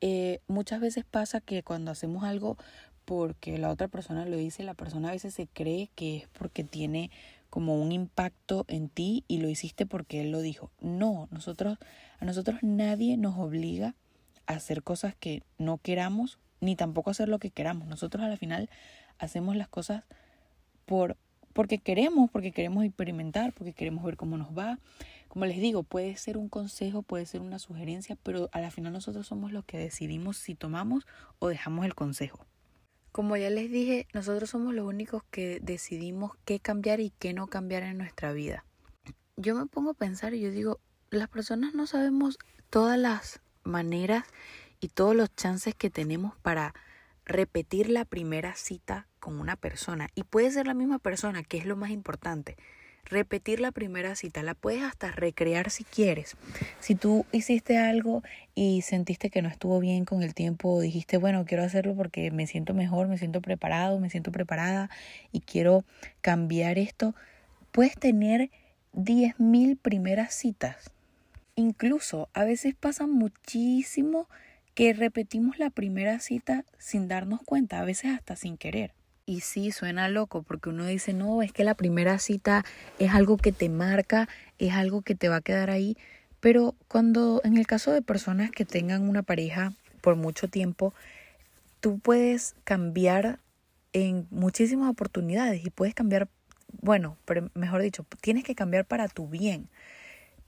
Eh, 0.00 0.40
muchas 0.46 0.80
veces 0.80 1.04
pasa 1.04 1.40
que 1.40 1.62
cuando 1.62 1.90
hacemos 1.90 2.24
algo 2.24 2.56
porque 3.04 3.56
la 3.56 3.70
otra 3.70 3.88
persona 3.88 4.26
lo 4.26 4.36
dice, 4.36 4.62
la 4.62 4.74
persona 4.74 5.08
a 5.08 5.12
veces 5.12 5.34
se 5.34 5.46
cree 5.46 5.90
que 5.94 6.18
es 6.18 6.28
porque 6.28 6.62
tiene 6.62 7.10
como 7.50 7.80
un 7.80 7.92
impacto 7.92 8.64
en 8.68 8.88
ti 8.88 9.24
y 9.28 9.38
lo 9.38 9.48
hiciste 9.48 9.86
porque 9.86 10.20
él 10.20 10.30
lo 10.30 10.40
dijo. 10.40 10.70
No, 10.80 11.28
nosotros, 11.30 11.78
a 12.20 12.24
nosotros 12.24 12.58
nadie 12.62 13.16
nos 13.16 13.38
obliga 13.38 13.94
hacer 14.54 14.82
cosas 14.82 15.14
que 15.14 15.42
no 15.58 15.78
queramos, 15.78 16.38
ni 16.60 16.74
tampoco 16.74 17.10
hacer 17.10 17.28
lo 17.28 17.38
que 17.38 17.50
queramos. 17.50 17.86
Nosotros 17.86 18.24
a 18.24 18.28
la 18.28 18.36
final 18.36 18.68
hacemos 19.18 19.56
las 19.56 19.68
cosas 19.68 20.04
por, 20.86 21.16
porque 21.52 21.78
queremos, 21.78 22.30
porque 22.30 22.52
queremos 22.52 22.84
experimentar, 22.84 23.52
porque 23.52 23.72
queremos 23.72 24.04
ver 24.04 24.16
cómo 24.16 24.38
nos 24.38 24.56
va. 24.56 24.78
Como 25.28 25.44
les 25.44 25.58
digo, 25.58 25.82
puede 25.82 26.16
ser 26.16 26.38
un 26.38 26.48
consejo, 26.48 27.02
puede 27.02 27.26
ser 27.26 27.42
una 27.42 27.58
sugerencia, 27.58 28.16
pero 28.22 28.48
a 28.52 28.60
la 28.60 28.70
final 28.70 28.92
nosotros 28.92 29.26
somos 29.26 29.52
los 29.52 29.64
que 29.64 29.78
decidimos 29.78 30.38
si 30.38 30.54
tomamos 30.54 31.06
o 31.38 31.48
dejamos 31.48 31.84
el 31.84 31.94
consejo. 31.94 32.46
Como 33.12 33.36
ya 33.36 33.50
les 33.50 33.70
dije, 33.70 34.06
nosotros 34.14 34.50
somos 34.50 34.74
los 34.74 34.86
únicos 34.86 35.22
que 35.30 35.60
decidimos 35.60 36.32
qué 36.44 36.60
cambiar 36.60 37.00
y 37.00 37.10
qué 37.18 37.34
no 37.34 37.48
cambiar 37.48 37.82
en 37.82 37.98
nuestra 37.98 38.32
vida. 38.32 38.64
Yo 39.36 39.54
me 39.54 39.66
pongo 39.66 39.90
a 39.90 39.94
pensar 39.94 40.34
y 40.34 40.40
yo 40.40 40.50
digo, 40.50 40.80
las 41.10 41.28
personas 41.28 41.74
no 41.74 41.86
sabemos 41.86 42.38
todas 42.70 42.98
las 42.98 43.40
maneras 43.68 44.24
y 44.80 44.88
todos 44.88 45.14
los 45.14 45.34
chances 45.34 45.74
que 45.74 45.90
tenemos 45.90 46.34
para 46.42 46.74
repetir 47.24 47.90
la 47.90 48.04
primera 48.04 48.54
cita 48.56 49.06
con 49.20 49.38
una 49.38 49.54
persona. 49.54 50.08
Y 50.14 50.24
puede 50.24 50.50
ser 50.50 50.66
la 50.66 50.74
misma 50.74 50.98
persona, 50.98 51.42
que 51.42 51.58
es 51.58 51.66
lo 51.66 51.76
más 51.76 51.90
importante. 51.90 52.56
Repetir 53.04 53.60
la 53.60 53.72
primera 53.72 54.14
cita, 54.16 54.42
la 54.42 54.54
puedes 54.54 54.82
hasta 54.82 55.10
recrear 55.12 55.70
si 55.70 55.84
quieres. 55.84 56.36
Si 56.78 56.94
tú 56.94 57.24
hiciste 57.32 57.78
algo 57.78 58.22
y 58.54 58.82
sentiste 58.82 59.30
que 59.30 59.40
no 59.40 59.48
estuvo 59.48 59.78
bien 59.80 60.04
con 60.04 60.22
el 60.22 60.34
tiempo, 60.34 60.80
dijiste, 60.80 61.16
bueno, 61.16 61.46
quiero 61.46 61.62
hacerlo 61.62 61.94
porque 61.94 62.30
me 62.30 62.46
siento 62.46 62.74
mejor, 62.74 63.08
me 63.08 63.16
siento 63.16 63.40
preparado, 63.40 63.98
me 63.98 64.10
siento 64.10 64.30
preparada 64.30 64.90
y 65.32 65.40
quiero 65.40 65.84
cambiar 66.20 66.78
esto, 66.78 67.14
puedes 67.72 67.94
tener 67.94 68.50
10.000 68.94 69.78
primeras 69.80 70.34
citas. 70.34 70.90
Incluso 71.58 72.28
a 72.34 72.44
veces 72.44 72.76
pasa 72.76 73.08
muchísimo 73.08 74.28
que 74.76 74.92
repetimos 74.92 75.58
la 75.58 75.70
primera 75.70 76.20
cita 76.20 76.64
sin 76.78 77.08
darnos 77.08 77.42
cuenta, 77.42 77.80
a 77.80 77.84
veces 77.84 78.12
hasta 78.14 78.36
sin 78.36 78.56
querer. 78.56 78.94
Y 79.26 79.40
sí, 79.40 79.72
suena 79.72 80.08
loco 80.08 80.44
porque 80.44 80.68
uno 80.68 80.86
dice, 80.86 81.14
no, 81.14 81.42
es 81.42 81.50
que 81.50 81.64
la 81.64 81.74
primera 81.74 82.20
cita 82.20 82.64
es 83.00 83.12
algo 83.12 83.38
que 83.38 83.50
te 83.50 83.68
marca, 83.68 84.28
es 84.60 84.72
algo 84.72 85.02
que 85.02 85.16
te 85.16 85.28
va 85.28 85.38
a 85.38 85.40
quedar 85.40 85.68
ahí. 85.68 85.96
Pero 86.38 86.76
cuando, 86.86 87.40
en 87.42 87.56
el 87.56 87.66
caso 87.66 87.90
de 87.90 88.02
personas 88.02 88.52
que 88.52 88.64
tengan 88.64 89.08
una 89.08 89.24
pareja 89.24 89.72
por 90.00 90.14
mucho 90.14 90.46
tiempo, 90.46 90.94
tú 91.80 91.98
puedes 91.98 92.54
cambiar 92.62 93.40
en 93.92 94.28
muchísimas 94.30 94.88
oportunidades 94.88 95.66
y 95.66 95.70
puedes 95.70 95.96
cambiar 95.96 96.28
bueno, 96.80 97.16
pero 97.24 97.50
mejor 97.54 97.82
dicho, 97.82 98.06
tienes 98.20 98.44
que 98.44 98.54
cambiar 98.54 98.84
para 98.84 99.08
tu 99.08 99.26
bien. 99.26 99.68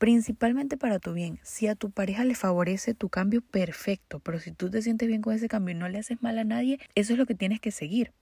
Principalmente 0.00 0.78
para 0.78 0.98
tu 0.98 1.12
bien. 1.12 1.38
Si 1.42 1.66
a 1.66 1.74
tu 1.74 1.90
pareja 1.90 2.24
le 2.24 2.34
favorece 2.34 2.94
tu 2.94 3.10
cambio, 3.10 3.42
perfecto. 3.42 4.18
Pero 4.18 4.40
si 4.40 4.50
tú 4.50 4.70
te 4.70 4.80
sientes 4.80 5.06
bien 5.06 5.20
con 5.20 5.34
ese 5.34 5.46
cambio 5.46 5.74
y 5.74 5.78
no 5.78 5.90
le 5.90 5.98
haces 5.98 6.22
mal 6.22 6.38
a 6.38 6.44
nadie, 6.44 6.78
eso 6.94 7.12
es 7.12 7.18
lo 7.18 7.26
que 7.26 7.34
tienes 7.34 7.60
que 7.60 7.70
seguir. 7.70 8.14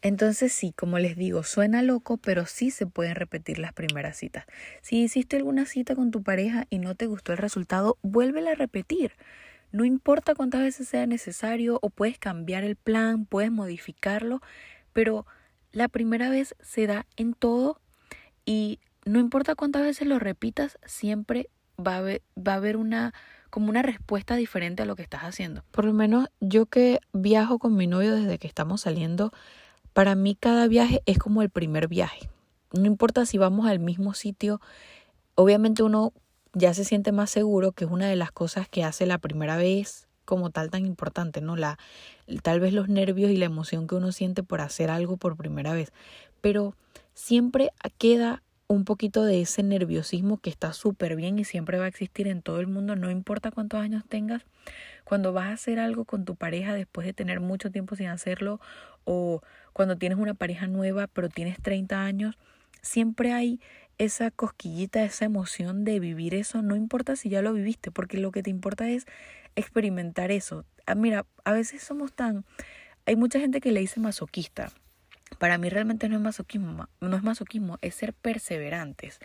Entonces 0.00 0.54
sí, 0.54 0.72
como 0.74 0.98
les 0.98 1.16
digo, 1.16 1.42
suena 1.42 1.82
loco, 1.82 2.16
pero 2.16 2.46
sí 2.46 2.70
se 2.70 2.86
pueden 2.86 3.14
repetir 3.14 3.58
las 3.58 3.74
primeras 3.74 4.16
citas. 4.16 4.46
Si 4.80 5.02
hiciste 5.02 5.36
alguna 5.36 5.66
cita 5.66 5.94
con 5.94 6.10
tu 6.10 6.22
pareja 6.22 6.64
y 6.70 6.78
no 6.78 6.94
te 6.94 7.04
gustó 7.04 7.32
el 7.32 7.38
resultado, 7.38 7.98
vuélvela 8.00 8.52
a 8.52 8.54
repetir. 8.54 9.12
No 9.70 9.84
importa 9.84 10.34
cuántas 10.34 10.62
veces 10.62 10.88
sea 10.88 11.06
necesario 11.06 11.78
o 11.82 11.90
puedes 11.90 12.18
cambiar 12.18 12.64
el 12.64 12.76
plan, 12.76 13.26
puedes 13.26 13.52
modificarlo, 13.52 14.40
pero 14.94 15.26
la 15.72 15.88
primera 15.88 16.30
vez 16.30 16.54
se 16.62 16.86
da 16.86 17.04
en 17.18 17.34
todo 17.34 17.82
y 18.46 18.80
no 19.04 19.18
importa 19.18 19.54
cuántas 19.54 19.82
veces 19.82 20.06
lo 20.06 20.18
repitas, 20.18 20.78
siempre 20.84 21.50
va 21.78 21.94
a 21.94 21.98
haber, 21.98 22.22
va 22.36 22.52
a 22.52 22.56
haber 22.56 22.76
una 22.76 23.14
como 23.50 23.70
una 23.70 23.82
respuesta 23.82 24.36
diferente 24.36 24.82
a 24.82 24.86
lo 24.86 24.94
que 24.94 25.02
estás 25.02 25.22
haciendo. 25.22 25.64
Por 25.70 25.84
lo 25.84 25.92
menos 25.92 26.28
yo 26.40 26.66
que 26.66 27.00
viajo 27.12 27.58
con 27.58 27.76
mi 27.76 27.86
novio 27.86 28.14
desde 28.14 28.38
que 28.38 28.46
estamos 28.46 28.82
saliendo, 28.82 29.32
para 29.94 30.14
mí 30.14 30.36
cada 30.38 30.68
viaje 30.68 31.02
es 31.06 31.18
como 31.18 31.42
el 31.42 31.50
primer 31.50 31.88
viaje. 31.88 32.30
No 32.72 32.86
importa 32.86 33.24
si 33.24 33.38
vamos 33.38 33.66
al 33.66 33.78
mismo 33.78 34.12
sitio, 34.12 34.60
obviamente 35.34 35.82
uno 35.82 36.12
ya 36.52 36.74
se 36.74 36.84
siente 36.84 37.12
más 37.12 37.30
seguro, 37.30 37.72
que 37.72 37.84
es 37.84 37.90
una 37.90 38.06
de 38.06 38.16
las 38.16 38.32
cosas 38.32 38.68
que 38.68 38.84
hace 38.84 39.06
la 39.06 39.18
primera 39.18 39.56
vez 39.56 40.08
como 40.24 40.50
tal 40.50 40.70
tan 40.70 40.84
importante, 40.84 41.40
¿no? 41.40 41.56
La, 41.56 41.78
tal 42.42 42.60
vez 42.60 42.74
los 42.74 42.88
nervios 42.88 43.30
y 43.30 43.36
la 43.36 43.46
emoción 43.46 43.86
que 43.86 43.94
uno 43.94 44.12
siente 44.12 44.42
por 44.42 44.60
hacer 44.60 44.90
algo 44.90 45.16
por 45.16 45.36
primera 45.36 45.72
vez, 45.72 45.92
pero 46.42 46.74
siempre 47.14 47.70
queda 47.96 48.42
un 48.68 48.84
poquito 48.84 49.24
de 49.24 49.40
ese 49.40 49.62
nerviosismo 49.62 50.38
que 50.38 50.50
está 50.50 50.74
súper 50.74 51.16
bien 51.16 51.38
y 51.38 51.44
siempre 51.44 51.78
va 51.78 51.86
a 51.86 51.88
existir 51.88 52.28
en 52.28 52.42
todo 52.42 52.60
el 52.60 52.66
mundo, 52.66 52.96
no 52.96 53.10
importa 53.10 53.50
cuántos 53.50 53.80
años 53.80 54.04
tengas, 54.06 54.42
cuando 55.04 55.32
vas 55.32 55.46
a 55.46 55.52
hacer 55.52 55.80
algo 55.80 56.04
con 56.04 56.26
tu 56.26 56.36
pareja 56.36 56.74
después 56.74 57.06
de 57.06 57.14
tener 57.14 57.40
mucho 57.40 57.70
tiempo 57.70 57.96
sin 57.96 58.08
hacerlo 58.08 58.60
o 59.04 59.42
cuando 59.72 59.96
tienes 59.96 60.18
una 60.18 60.34
pareja 60.34 60.66
nueva 60.66 61.06
pero 61.06 61.30
tienes 61.30 61.56
30 61.62 62.02
años, 62.02 62.36
siempre 62.82 63.32
hay 63.32 63.58
esa 63.96 64.30
cosquillita, 64.30 65.02
esa 65.02 65.24
emoción 65.24 65.84
de 65.84 65.98
vivir 65.98 66.34
eso, 66.34 66.60
no 66.60 66.76
importa 66.76 67.16
si 67.16 67.30
ya 67.30 67.40
lo 67.40 67.54
viviste, 67.54 67.90
porque 67.90 68.18
lo 68.18 68.32
que 68.32 68.42
te 68.42 68.50
importa 68.50 68.88
es 68.88 69.06
experimentar 69.56 70.30
eso. 70.30 70.64
Ah, 70.86 70.94
mira, 70.94 71.26
a 71.44 71.52
veces 71.52 71.82
somos 71.82 72.12
tan... 72.12 72.44
Hay 73.06 73.16
mucha 73.16 73.40
gente 73.40 73.60
que 73.60 73.72
le 73.72 73.80
dice 73.80 73.98
masoquista. 73.98 74.70
Para 75.38 75.58
mí 75.58 75.68
realmente 75.68 76.08
no 76.08 76.16
es 76.16 76.22
masoquismo, 76.22 76.88
no 77.00 77.16
es 77.16 77.22
masoquismo, 77.22 77.78
es 77.82 77.94
ser 77.94 78.14
perseverantes, 78.14 79.20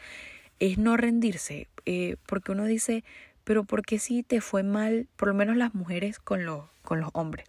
es 0.59 0.77
no 0.77 0.97
rendirse, 0.97 1.67
eh, 1.85 2.17
porque 2.25 2.51
uno 2.51 2.65
dice, 2.65 3.03
pero 3.43 3.63
¿por 3.63 3.83
qué 3.83 3.99
si 3.99 4.23
te 4.23 4.41
fue 4.41 4.63
mal, 4.63 5.07
por 5.15 5.29
lo 5.29 5.33
menos 5.33 5.57
las 5.57 5.73
mujeres 5.73 6.19
con 6.19 6.45
los, 6.45 6.65
con 6.83 6.99
los 6.99 7.09
hombres? 7.13 7.45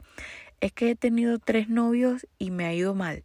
Es 0.60 0.72
que 0.72 0.90
he 0.90 0.96
tenido 0.96 1.38
tres 1.38 1.68
novios 1.68 2.26
y 2.38 2.50
me 2.50 2.64
ha 2.66 2.74
ido 2.74 2.94
mal, 2.94 3.24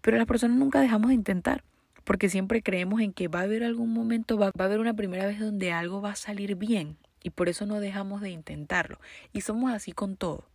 pero 0.00 0.16
las 0.16 0.26
personas 0.26 0.56
nunca 0.56 0.80
dejamos 0.80 1.08
de 1.08 1.14
intentar 1.14 1.64
porque 2.10 2.28
siempre 2.28 2.60
creemos 2.60 3.00
en 3.00 3.12
que 3.12 3.28
va 3.28 3.38
a 3.38 3.44
haber 3.44 3.62
algún 3.62 3.92
momento, 3.92 4.36
va, 4.36 4.46
a 4.46 4.64
haber 4.64 4.80
una 4.80 4.94
primera 4.94 5.26
vez 5.26 5.38
donde 5.38 5.70
algo 5.70 6.00
va 6.00 6.10
a 6.10 6.16
salir 6.16 6.56
bien 6.56 6.96
y 7.22 7.30
por 7.30 7.48
eso 7.48 7.66
no 7.66 7.78
dejamos 7.78 8.20
de 8.20 8.30
intentarlo. 8.30 8.98
Y 9.32 9.42
somos 9.42 9.72
así 9.72 9.92
con 9.92 10.16
todo. 10.16 10.48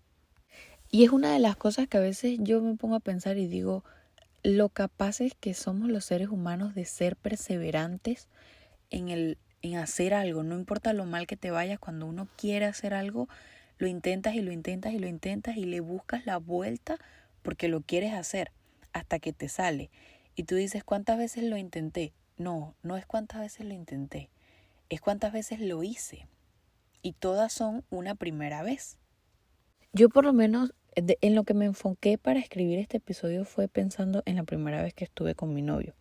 Y 0.92 1.06
es 1.06 1.12
una 1.12 1.32
de 1.32 1.40
las 1.40 1.56
cosas 1.56 1.88
que 1.88 1.96
a 1.96 2.02
veces 2.02 2.40
yo 2.42 2.62
me 2.62 2.76
pongo 2.76 2.96
a 2.96 3.00
pensar 3.00 3.38
y 3.38 3.48
digo, 3.48 3.86
lo 4.46 4.70
capaces 4.70 5.34
que 5.40 5.56
somos 5.56 5.90
los 5.90 6.06
seres 6.06 6.30
humanos 6.30 6.76
de 6.76 6.86
ser 6.86 7.16
perseverantes 7.16 8.28
en 8.92 9.10
el 9.10 9.40
en 9.64 9.78
hacer 9.78 10.14
algo, 10.14 10.44
no 10.44 10.54
importa 10.54 10.94
lo 10.94 11.06
mal 11.06 11.26
que 11.26 11.36
te 11.36 11.50
vayas, 11.50 11.80
cuando 11.80 12.06
uno 12.06 12.28
quiere 12.38 12.66
hacer 12.66 12.94
algo, 12.94 13.28
lo 13.80 13.88
intentas 13.88 14.36
y 14.36 14.42
lo 14.42 14.52
intentas 14.52 14.94
y 14.94 15.00
lo 15.00 15.08
intentas 15.08 15.58
y 15.58 15.66
le 15.66 15.80
buscas 15.80 16.28
la 16.28 16.38
vuelta 16.38 17.00
porque 17.42 17.68
lo 17.68 17.82
quieres 17.82 18.14
hacer 18.14 18.52
hasta 18.94 19.18
que 19.18 19.34
te 19.34 19.50
sale. 19.50 19.90
Y 20.36 20.44
tú 20.44 20.54
dices, 20.54 20.84
¿cuántas 20.84 21.18
veces 21.18 21.46
lo 21.46 21.58
intenté? 21.58 22.14
No, 22.38 22.76
no 22.84 22.96
es 22.96 23.08
cuántas 23.08 23.42
veces 23.42 23.66
lo 23.66 23.74
intenté, 23.74 24.30
es 24.90 25.02
cuántas 25.02 25.34
veces 25.34 25.60
lo 25.60 25.82
hice. 25.82 26.28
Y 27.02 27.14
todas 27.14 27.52
son 27.52 27.84
una 27.90 28.14
primera 28.14 28.62
vez. 28.62 29.00
Yo 29.94 30.10
por 30.10 30.24
lo 30.24 30.34
menos 30.34 30.76
en 30.96 31.36
lo 31.36 31.44
que 31.44 31.54
me 31.54 31.66
enfoqué 31.66 32.18
para 32.18 32.40
escribir 32.40 32.80
este 32.80 32.98
episodio 32.98 33.46
fue 33.46 33.68
pensando 33.68 34.24
en 34.26 34.38
la 34.38 34.44
primera 34.44 34.82
vez 34.82 34.94
que 34.94 35.04
estuve 35.04 35.36
con 35.36 35.54
mi 35.54 35.62
novio. 35.62 35.94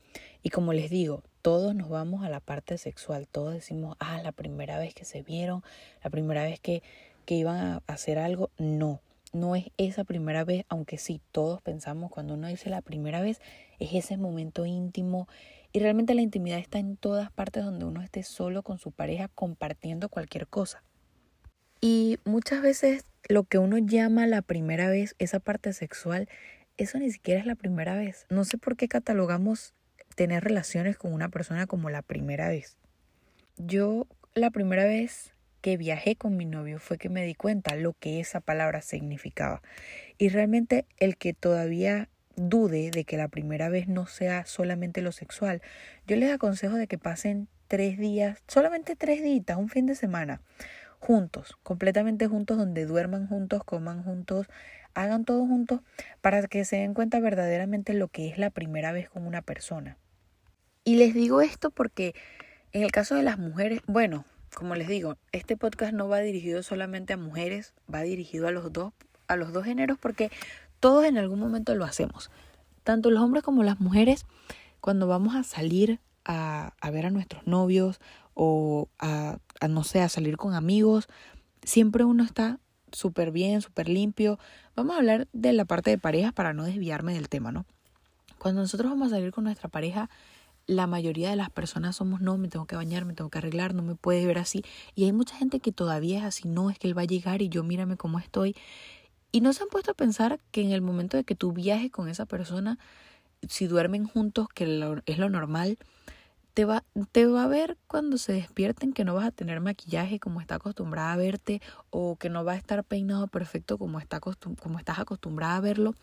Y 0.42 0.50
como 0.50 0.72
les 0.72 0.90
digo, 0.90 1.22
todos 1.42 1.74
nos 1.74 1.88
vamos 1.88 2.24
a 2.24 2.28
la 2.28 2.40
parte 2.40 2.78
sexual, 2.78 3.26
todos 3.26 3.54
decimos, 3.54 3.96
ah, 3.98 4.20
la 4.22 4.32
primera 4.32 4.78
vez 4.78 4.94
que 4.94 5.04
se 5.04 5.22
vieron, 5.22 5.62
la 6.02 6.10
primera 6.10 6.44
vez 6.44 6.60
que, 6.60 6.82
que 7.24 7.34
iban 7.34 7.56
a 7.56 7.82
hacer 7.86 8.18
algo. 8.18 8.50
No, 8.58 9.00
no 9.32 9.56
es 9.56 9.66
esa 9.76 10.04
primera 10.04 10.44
vez, 10.44 10.64
aunque 10.68 10.96
sí, 10.96 11.20
todos 11.32 11.60
pensamos 11.60 12.10
cuando 12.10 12.34
uno 12.34 12.48
dice 12.48 12.70
la 12.70 12.82
primera 12.82 13.20
vez, 13.20 13.40
es 13.78 13.94
ese 13.94 14.16
momento 14.16 14.64
íntimo. 14.64 15.28
Y 15.72 15.80
realmente 15.80 16.14
la 16.14 16.22
intimidad 16.22 16.60
está 16.60 16.78
en 16.78 16.96
todas 16.96 17.32
partes 17.32 17.64
donde 17.64 17.84
uno 17.84 18.00
esté 18.00 18.22
solo 18.22 18.62
con 18.62 18.78
su 18.78 18.92
pareja 18.92 19.28
compartiendo 19.34 20.08
cualquier 20.08 20.46
cosa. 20.46 20.84
Y 21.80 22.18
muchas 22.24 22.62
veces 22.62 23.04
lo 23.28 23.44
que 23.44 23.58
uno 23.58 23.78
llama 23.78 24.26
la 24.26 24.42
primera 24.42 24.88
vez, 24.88 25.14
esa 25.18 25.40
parte 25.40 25.72
sexual, 25.72 26.28
eso 26.76 26.98
ni 26.98 27.10
siquiera 27.10 27.40
es 27.40 27.46
la 27.46 27.54
primera 27.54 27.94
vez. 27.94 28.26
No 28.30 28.44
sé 28.44 28.58
por 28.58 28.76
qué 28.76 28.88
catalogamos 28.88 29.74
tener 30.14 30.44
relaciones 30.44 30.96
con 30.96 31.12
una 31.12 31.28
persona 31.28 31.66
como 31.66 31.90
la 31.90 32.02
primera 32.02 32.48
vez. 32.48 32.78
Yo 33.56 34.06
la 34.34 34.50
primera 34.50 34.84
vez 34.84 35.34
que 35.60 35.76
viajé 35.76 36.16
con 36.16 36.36
mi 36.36 36.44
novio 36.44 36.78
fue 36.78 36.98
que 36.98 37.08
me 37.08 37.24
di 37.24 37.34
cuenta 37.34 37.74
lo 37.74 37.94
que 37.94 38.20
esa 38.20 38.40
palabra 38.40 38.82
significaba. 38.82 39.62
Y 40.18 40.28
realmente 40.28 40.84
el 40.98 41.16
que 41.16 41.32
todavía 41.32 42.10
dude 42.36 42.90
de 42.90 43.04
que 43.04 43.16
la 43.16 43.28
primera 43.28 43.68
vez 43.68 43.88
no 43.88 44.06
sea 44.06 44.44
solamente 44.44 45.00
lo 45.00 45.12
sexual, 45.12 45.62
yo 46.06 46.16
les 46.16 46.32
aconsejo 46.32 46.74
de 46.76 46.86
que 46.86 46.98
pasen 46.98 47.48
tres 47.68 47.96
días, 47.98 48.42
solamente 48.46 48.96
tres 48.96 49.22
días, 49.22 49.56
un 49.56 49.68
fin 49.68 49.86
de 49.86 49.94
semana, 49.94 50.42
juntos, 51.04 51.58
completamente 51.62 52.26
juntos, 52.28 52.56
donde 52.56 52.86
duerman 52.86 53.26
juntos, 53.26 53.62
coman 53.62 54.02
juntos, 54.02 54.46
hagan 54.94 55.26
todo 55.26 55.40
juntos, 55.46 55.80
para 56.22 56.46
que 56.46 56.64
se 56.64 56.76
den 56.76 56.94
cuenta 56.94 57.20
verdaderamente 57.20 57.92
lo 57.92 58.08
que 58.08 58.28
es 58.28 58.38
la 58.38 58.48
primera 58.48 58.90
vez 58.90 59.10
con 59.10 59.26
una 59.26 59.42
persona. 59.42 59.98
Y 60.82 60.96
les 60.96 61.12
digo 61.12 61.42
esto 61.42 61.68
porque 61.70 62.14
en 62.72 62.82
el 62.82 62.90
caso 62.90 63.16
de 63.16 63.22
las 63.22 63.38
mujeres, 63.38 63.80
bueno, 63.86 64.24
como 64.54 64.76
les 64.76 64.88
digo, 64.88 65.18
este 65.32 65.58
podcast 65.58 65.92
no 65.92 66.08
va 66.08 66.20
dirigido 66.20 66.62
solamente 66.62 67.12
a 67.12 67.18
mujeres, 67.18 67.74
va 67.92 68.00
dirigido 68.00 68.48
a 68.48 68.50
los 68.50 68.72
dos, 68.72 68.94
a 69.26 69.36
los 69.36 69.52
dos 69.52 69.64
géneros 69.66 69.98
porque 69.98 70.30
todos 70.80 71.04
en 71.04 71.18
algún 71.18 71.38
momento 71.38 71.74
lo 71.74 71.84
hacemos. 71.84 72.30
Tanto 72.82 73.10
los 73.10 73.22
hombres 73.22 73.44
como 73.44 73.62
las 73.62 73.78
mujeres, 73.78 74.24
cuando 74.80 75.06
vamos 75.06 75.34
a 75.34 75.42
salir 75.42 76.00
a, 76.24 76.72
a 76.80 76.90
ver 76.90 77.04
a 77.04 77.10
nuestros 77.10 77.46
novios 77.46 78.00
o 78.32 78.88
a, 78.98 79.38
a, 79.60 79.68
no 79.68 79.84
sé, 79.84 80.00
a 80.00 80.08
salir 80.08 80.36
con 80.36 80.54
amigos, 80.54 81.08
siempre 81.62 82.04
uno 82.04 82.24
está 82.24 82.58
súper 82.92 83.30
bien, 83.30 83.60
súper 83.60 83.88
limpio. 83.88 84.38
Vamos 84.76 84.94
a 84.94 84.98
hablar 84.98 85.28
de 85.32 85.52
la 85.52 85.64
parte 85.64 85.90
de 85.90 85.98
parejas 85.98 86.32
para 86.32 86.52
no 86.52 86.64
desviarme 86.64 87.14
del 87.14 87.28
tema, 87.28 87.52
¿no? 87.52 87.66
Cuando 88.38 88.60
nosotros 88.60 88.90
vamos 88.90 89.08
a 89.08 89.16
salir 89.16 89.32
con 89.32 89.44
nuestra 89.44 89.68
pareja, 89.68 90.10
la 90.66 90.86
mayoría 90.86 91.30
de 91.30 91.36
las 91.36 91.50
personas 91.50 91.96
somos, 91.96 92.20
no, 92.20 92.38
me 92.38 92.48
tengo 92.48 92.66
que 92.66 92.76
bañar, 92.76 93.04
me 93.04 93.14
tengo 93.14 93.30
que 93.30 93.38
arreglar, 93.38 93.74
no 93.74 93.82
me 93.82 93.94
puede 93.94 94.26
ver 94.26 94.38
así. 94.38 94.64
Y 94.94 95.04
hay 95.04 95.12
mucha 95.12 95.36
gente 95.36 95.60
que 95.60 95.72
todavía 95.72 96.18
es 96.18 96.24
así, 96.24 96.48
no, 96.48 96.70
es 96.70 96.78
que 96.78 96.88
él 96.88 96.96
va 96.96 97.02
a 97.02 97.06
llegar 97.06 97.42
y 97.42 97.48
yo 97.48 97.62
mírame 97.64 97.96
cómo 97.96 98.18
estoy. 98.18 98.56
Y 99.32 99.40
no 99.40 99.52
se 99.52 99.62
han 99.62 99.68
puesto 99.68 99.90
a 99.90 99.94
pensar 99.94 100.40
que 100.52 100.62
en 100.62 100.72
el 100.72 100.80
momento 100.80 101.16
de 101.16 101.24
que 101.24 101.34
tú 101.34 101.52
viajes 101.52 101.90
con 101.90 102.08
esa 102.08 102.24
persona, 102.24 102.78
si 103.48 103.66
duermen 103.66 104.06
juntos, 104.06 104.48
que 104.54 104.64
es 105.06 105.18
lo 105.18 105.28
normal, 105.28 105.78
te 106.54 106.64
va, 106.64 106.84
te 107.10 107.26
va 107.26 107.44
a 107.44 107.48
ver 107.48 107.76
cuando 107.88 108.16
se 108.16 108.32
despierten 108.32 108.92
que 108.92 109.04
no 109.04 109.14
vas 109.14 109.26
a 109.26 109.30
tener 109.32 109.60
maquillaje 109.60 110.20
como 110.20 110.40
está 110.40 110.54
acostumbrada 110.54 111.12
a 111.12 111.16
verte 111.16 111.60
o 111.90 112.16
que 112.16 112.30
no 112.30 112.44
va 112.44 112.52
a 112.52 112.56
estar 112.56 112.84
peinado 112.84 113.26
perfecto 113.26 113.76
como, 113.76 113.98
está 113.98 114.20
como 114.20 114.78
estás 114.78 115.00
acostumbrada 115.00 115.56
a 115.56 115.60
verlo. 115.60 115.94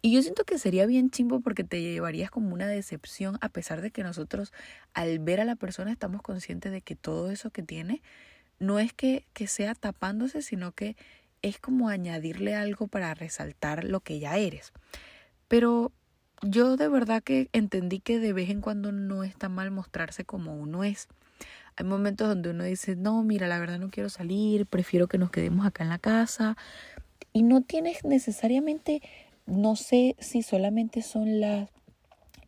Y 0.00 0.12
yo 0.12 0.22
siento 0.22 0.44
que 0.44 0.58
sería 0.58 0.86
bien 0.86 1.10
chimbo 1.10 1.40
porque 1.40 1.64
te 1.64 1.80
llevarías 1.80 2.30
como 2.30 2.52
una 2.52 2.66
decepción 2.66 3.38
a 3.40 3.50
pesar 3.50 3.82
de 3.82 3.90
que 3.90 4.02
nosotros 4.02 4.52
al 4.94 5.18
ver 5.18 5.40
a 5.40 5.44
la 5.44 5.56
persona 5.56 5.92
estamos 5.92 6.22
conscientes 6.22 6.72
de 6.72 6.80
que 6.80 6.96
todo 6.96 7.30
eso 7.30 7.50
que 7.50 7.62
tiene 7.62 8.02
no 8.58 8.78
es 8.78 8.92
que, 8.92 9.26
que 9.34 9.46
sea 9.46 9.74
tapándose, 9.74 10.40
sino 10.42 10.72
que 10.72 10.96
es 11.42 11.58
como 11.58 11.90
añadirle 11.90 12.54
algo 12.54 12.86
para 12.86 13.12
resaltar 13.14 13.84
lo 13.84 14.00
que 14.00 14.18
ya 14.18 14.38
eres. 14.38 14.72
Pero 15.48 15.92
yo 16.42 16.76
de 16.76 16.88
verdad 16.88 17.22
que 17.22 17.48
entendí 17.52 18.00
que 18.00 18.18
de 18.18 18.32
vez 18.32 18.50
en 18.50 18.60
cuando 18.60 18.92
no 18.92 19.24
está 19.24 19.48
mal 19.48 19.70
mostrarse 19.70 20.24
como 20.24 20.54
uno 20.54 20.84
es. 20.84 21.08
Hay 21.76 21.84
momentos 21.84 22.28
donde 22.28 22.50
uno 22.50 22.64
dice, 22.64 22.94
no, 22.94 23.22
mira, 23.22 23.48
la 23.48 23.58
verdad 23.58 23.78
no 23.78 23.90
quiero 23.90 24.08
salir, 24.08 24.66
prefiero 24.66 25.08
que 25.08 25.18
nos 25.18 25.30
quedemos 25.30 25.66
acá 25.66 25.82
en 25.82 25.90
la 25.90 25.98
casa. 25.98 26.56
Y 27.32 27.42
no 27.42 27.62
tienes 27.62 28.04
necesariamente 28.04 29.02
no 29.46 29.76
sé 29.76 30.16
si 30.18 30.42
solamente 30.42 31.02
son 31.02 31.40
las, 31.40 31.68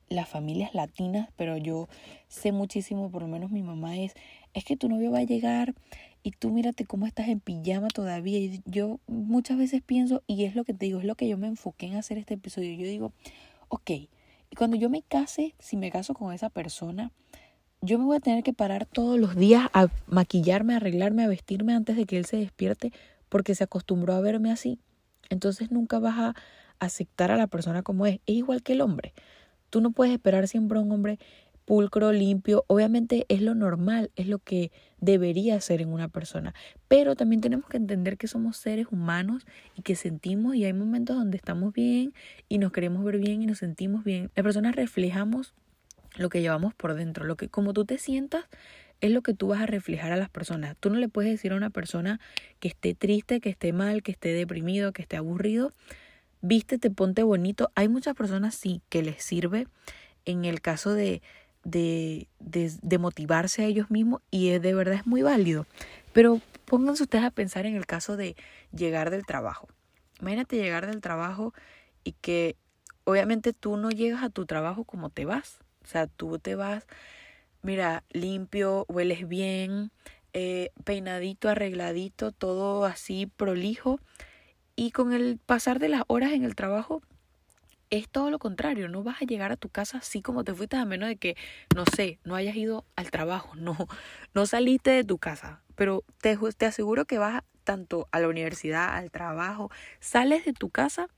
las 0.08 0.28
familias 0.28 0.74
latinas, 0.74 1.28
pero 1.36 1.56
yo 1.56 1.88
sé 2.28 2.52
muchísimo, 2.52 3.10
por 3.10 3.22
lo 3.22 3.28
menos 3.28 3.50
mi 3.50 3.62
mamá 3.62 3.98
es, 3.98 4.14
es 4.54 4.64
que 4.64 4.76
tu 4.76 4.88
novio 4.88 5.10
va 5.10 5.18
a 5.18 5.24
llegar 5.24 5.74
y 6.22 6.30
tú 6.30 6.50
mírate 6.50 6.86
cómo 6.86 7.06
estás 7.06 7.28
en 7.28 7.40
pijama 7.40 7.88
todavía. 7.88 8.38
Y 8.38 8.62
yo 8.64 8.98
muchas 9.06 9.58
veces 9.58 9.82
pienso, 9.82 10.22
y 10.26 10.44
es 10.44 10.54
lo 10.54 10.64
que 10.64 10.72
te 10.72 10.86
digo, 10.86 11.00
es 11.00 11.04
lo 11.04 11.14
que 11.14 11.28
yo 11.28 11.36
me 11.36 11.46
enfoqué 11.46 11.86
en 11.86 11.96
hacer 11.96 12.18
este 12.18 12.34
episodio. 12.34 12.72
Yo 12.72 12.86
digo, 12.86 13.12
ok, 13.68 13.90
y 13.90 14.56
cuando 14.56 14.76
yo 14.76 14.88
me 14.90 15.02
case, 15.02 15.54
si 15.58 15.76
me 15.76 15.90
caso 15.90 16.14
con 16.14 16.32
esa 16.32 16.50
persona, 16.50 17.12
yo 17.82 17.98
me 17.98 18.04
voy 18.04 18.16
a 18.16 18.20
tener 18.20 18.42
que 18.42 18.52
parar 18.52 18.86
todos 18.86 19.18
los 19.18 19.36
días 19.36 19.68
a 19.72 19.88
maquillarme, 20.06 20.74
a 20.74 20.76
arreglarme, 20.76 21.24
a 21.24 21.28
vestirme 21.28 21.74
antes 21.74 21.96
de 21.96 22.06
que 22.06 22.16
él 22.16 22.24
se 22.24 22.36
despierte 22.38 22.92
porque 23.28 23.54
se 23.54 23.64
acostumbró 23.64 24.14
a 24.14 24.20
verme 24.20 24.50
así. 24.50 24.78
Entonces 25.30 25.70
nunca 25.70 25.98
vas 25.98 26.18
a, 26.18 26.34
aceptar 26.78 27.30
a 27.30 27.36
la 27.36 27.46
persona 27.46 27.82
como 27.82 28.06
es. 28.06 28.16
Es 28.26 28.36
igual 28.36 28.62
que 28.62 28.74
el 28.74 28.80
hombre. 28.82 29.14
Tú 29.70 29.80
no 29.80 29.90
puedes 29.90 30.12
esperar 30.12 30.46
siempre 30.46 30.78
a 30.78 30.82
un 30.82 30.92
hombre 30.92 31.18
pulcro, 31.66 32.12
limpio. 32.12 32.64
Obviamente 32.68 33.26
es 33.28 33.42
lo 33.42 33.54
normal, 33.54 34.10
es 34.16 34.28
lo 34.28 34.38
que 34.38 34.72
debería 34.98 35.60
ser 35.60 35.82
en 35.82 35.90
una 35.90 36.08
persona. 36.08 36.54
Pero 36.88 37.14
también 37.14 37.42
tenemos 37.42 37.68
que 37.68 37.76
entender 37.76 38.16
que 38.16 38.28
somos 38.28 38.56
seres 38.56 38.86
humanos 38.90 39.44
y 39.74 39.82
que 39.82 39.96
sentimos 39.96 40.54
y 40.54 40.64
hay 40.64 40.72
momentos 40.72 41.16
donde 41.16 41.36
estamos 41.36 41.74
bien 41.74 42.14
y 42.48 42.56
nos 42.56 42.72
queremos 42.72 43.04
ver 43.04 43.18
bien 43.18 43.42
y 43.42 43.46
nos 43.46 43.58
sentimos 43.58 44.04
bien. 44.04 44.30
Las 44.34 44.44
personas 44.44 44.74
reflejamos 44.74 45.52
lo 46.16 46.30
que 46.30 46.40
llevamos 46.40 46.72
por 46.72 46.94
dentro, 46.94 47.26
lo 47.26 47.36
que 47.36 47.50
como 47.50 47.74
tú 47.74 47.84
te 47.84 47.98
sientas 47.98 48.44
es 49.02 49.10
lo 49.10 49.20
que 49.20 49.34
tú 49.34 49.48
vas 49.48 49.60
a 49.60 49.66
reflejar 49.66 50.12
a 50.12 50.16
las 50.16 50.30
personas. 50.30 50.76
Tú 50.80 50.88
no 50.88 50.96
le 50.96 51.08
puedes 51.08 51.30
decir 51.30 51.52
a 51.52 51.56
una 51.56 51.68
persona 51.68 52.18
que 52.60 52.68
esté 52.68 52.94
triste, 52.94 53.40
que 53.40 53.50
esté 53.50 53.74
mal, 53.74 54.02
que 54.02 54.12
esté 54.12 54.32
deprimido, 54.32 54.92
que 54.92 55.02
esté 55.02 55.18
aburrido, 55.18 55.72
vístete, 56.40 56.90
ponte 56.90 57.22
bonito. 57.22 57.70
Hay 57.74 57.88
muchas 57.88 58.14
personas 58.14 58.54
sí 58.54 58.80
que 58.88 59.02
les 59.02 59.22
sirve 59.22 59.66
en 60.24 60.46
el 60.46 60.62
caso 60.62 60.94
de, 60.94 61.20
de, 61.66 62.28
de, 62.38 62.98
motivarse 62.98 63.62
a 63.62 63.66
ellos 63.66 63.90
mismos 63.90 64.22
y 64.30 64.50
de 64.58 64.74
verdad 64.74 64.94
es 64.94 65.06
muy 65.06 65.22
válido. 65.22 65.66
Pero 66.12 66.40
pónganse 66.64 67.02
ustedes 67.02 67.24
a 67.24 67.30
pensar 67.30 67.66
en 67.66 67.74
el 67.74 67.86
caso 67.86 68.16
de 68.16 68.36
llegar 68.72 69.10
del 69.10 69.26
trabajo. 69.26 69.68
Imagínate 70.20 70.56
llegar 70.56 70.86
del 70.86 71.00
trabajo 71.00 71.52
y 72.04 72.12
que 72.12 72.56
obviamente 73.04 73.52
tú 73.52 73.76
no 73.76 73.90
llegas 73.90 74.22
a 74.22 74.30
tu 74.30 74.46
trabajo 74.46 74.84
como 74.84 75.10
te 75.10 75.24
vas. 75.24 75.58
O 75.82 75.88
sea, 75.88 76.06
tú 76.06 76.38
te 76.38 76.54
vas, 76.54 76.86
mira, 77.62 78.04
limpio, 78.10 78.86
hueles 78.88 79.28
bien, 79.28 79.90
eh, 80.32 80.70
peinadito, 80.84 81.48
arregladito, 81.48 82.30
todo 82.30 82.84
así 82.84 83.26
prolijo 83.26 83.98
y 84.76 84.92
con 84.92 85.12
el 85.12 85.38
pasar 85.44 85.80
de 85.80 85.88
las 85.88 86.02
horas 86.06 86.32
en 86.32 86.44
el 86.44 86.54
trabajo, 86.54 87.02
es 87.90 88.08
todo 88.08 88.30
lo 88.30 88.38
contrario, 88.38 88.88
no 88.88 89.02
vas 89.02 89.22
a 89.22 89.24
llegar 89.24 89.52
a 89.52 89.56
tu 89.56 89.68
casa 89.68 89.98
así 89.98 90.22
como 90.22 90.44
te 90.44 90.54
fuiste 90.54 90.76
a 90.76 90.84
menos 90.84 91.08
de 91.08 91.16
que, 91.16 91.36
no 91.74 91.84
sé, 91.94 92.18
no 92.24 92.34
hayas 92.34 92.56
ido 92.56 92.84
al 92.96 93.10
trabajo, 93.10 93.54
no, 93.56 93.76
no 94.34 94.46
saliste 94.46 94.90
de 94.90 95.04
tu 95.04 95.18
casa, 95.18 95.62
pero 95.74 96.04
te, 96.20 96.38
te 96.56 96.66
aseguro 96.66 97.04
que 97.04 97.18
vas 97.18 97.42
tanto 97.64 98.08
a 98.12 98.20
la 98.20 98.28
universidad, 98.28 98.94
al 98.94 99.10
trabajo, 99.10 99.70
sales 100.00 100.44
de 100.44 100.52
tu 100.52 100.70
casa 100.70 101.08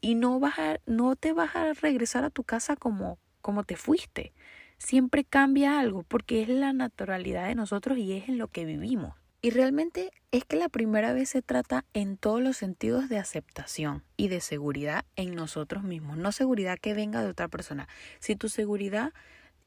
y 0.00 0.14
no, 0.14 0.38
vas 0.38 0.58
a, 0.58 0.78
no 0.86 1.16
te 1.16 1.32
vas 1.32 1.56
a 1.56 1.72
regresar 1.72 2.24
a 2.24 2.30
tu 2.30 2.44
casa 2.44 2.76
como, 2.76 3.18
como 3.40 3.64
te 3.64 3.76
fuiste. 3.76 4.32
Siempre 4.78 5.24
cambia 5.24 5.80
algo 5.80 6.02
porque 6.02 6.42
es 6.42 6.48
la 6.48 6.74
naturalidad 6.74 7.48
de 7.48 7.54
nosotros 7.54 7.96
y 7.96 8.12
es 8.12 8.28
en 8.28 8.36
lo 8.36 8.48
que 8.48 8.66
vivimos. 8.66 9.14
Y 9.46 9.50
realmente 9.50 10.10
es 10.32 10.44
que 10.44 10.56
la 10.56 10.68
primera 10.68 11.12
vez 11.12 11.28
se 11.28 11.40
trata 11.40 11.84
en 11.94 12.16
todos 12.16 12.42
los 12.42 12.56
sentidos 12.56 13.08
de 13.08 13.18
aceptación 13.18 14.02
y 14.16 14.26
de 14.26 14.40
seguridad 14.40 15.04
en 15.14 15.36
nosotros 15.36 15.84
mismos, 15.84 16.16
no 16.16 16.32
seguridad 16.32 16.80
que 16.80 16.94
venga 16.94 17.22
de 17.22 17.28
otra 17.28 17.46
persona. 17.46 17.86
Si 18.18 18.34
tu 18.34 18.48
seguridad 18.48 19.12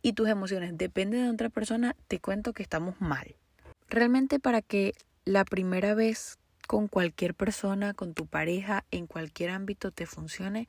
y 0.02 0.12
tus 0.12 0.28
emociones 0.28 0.78
dependen 0.78 1.24
de 1.24 1.32
otra 1.32 1.48
persona, 1.48 1.96
te 2.10 2.20
cuento 2.20 2.52
que 2.52 2.62
estamos 2.62 3.00
mal. 3.00 3.38
Realmente 3.88 4.38
para 4.38 4.62
que 4.62 4.96
la 5.24 5.46
primera 5.46 5.94
vez 5.94 6.39
con 6.68 6.89
cualquier 6.89 7.34
persona, 7.34 7.94
con 7.94 8.13
tu 8.13 8.26
pareja, 8.26 8.84
en 8.92 9.08
cualquier 9.08 9.52
ámbito 9.52 9.92
te 9.92 10.06
funcione, 10.06 10.68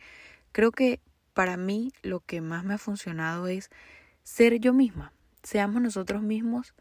creo 0.53 0.71
que 0.71 1.01
para 1.35 1.57
mí 1.57 1.91
lo 2.03 2.21
que 2.21 2.43
más 2.43 2.63
me 2.63 2.75
ha 2.75 2.79
funcionado 2.79 3.49
es 3.49 3.71
ser 4.23 4.61
yo 4.61 4.73
misma. 4.73 5.13
Seamos 5.43 5.83
nosotros 5.83 6.23
mismos 6.23 6.75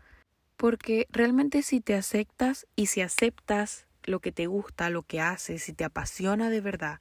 porque 0.59 1.07
realmente 1.09 1.63
si 1.63 1.79
te 1.79 1.95
aceptas 1.95 2.67
y 2.75 2.87
si 2.87 2.99
aceptas 2.99 3.87
lo 4.03 4.19
que 4.19 4.33
te 4.33 4.47
gusta, 4.47 4.89
lo 4.89 5.03
que 5.03 5.21
haces, 5.21 5.63
si 5.63 5.71
te 5.71 5.85
apasiona 5.85 6.49
de 6.49 6.59
verdad 6.59 6.99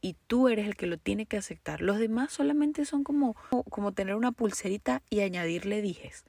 y 0.00 0.16
tú 0.26 0.48
eres 0.48 0.66
el 0.66 0.76
que 0.76 0.86
lo 0.86 0.96
tiene 0.96 1.26
que 1.26 1.36
aceptar, 1.36 1.82
los 1.82 1.98
demás 1.98 2.32
solamente 2.32 2.86
son 2.86 3.04
como, 3.04 3.36
como 3.68 3.92
tener 3.92 4.14
una 4.14 4.32
pulserita 4.32 5.02
y 5.10 5.20
añadirle 5.20 5.82
dijes. 5.82 6.24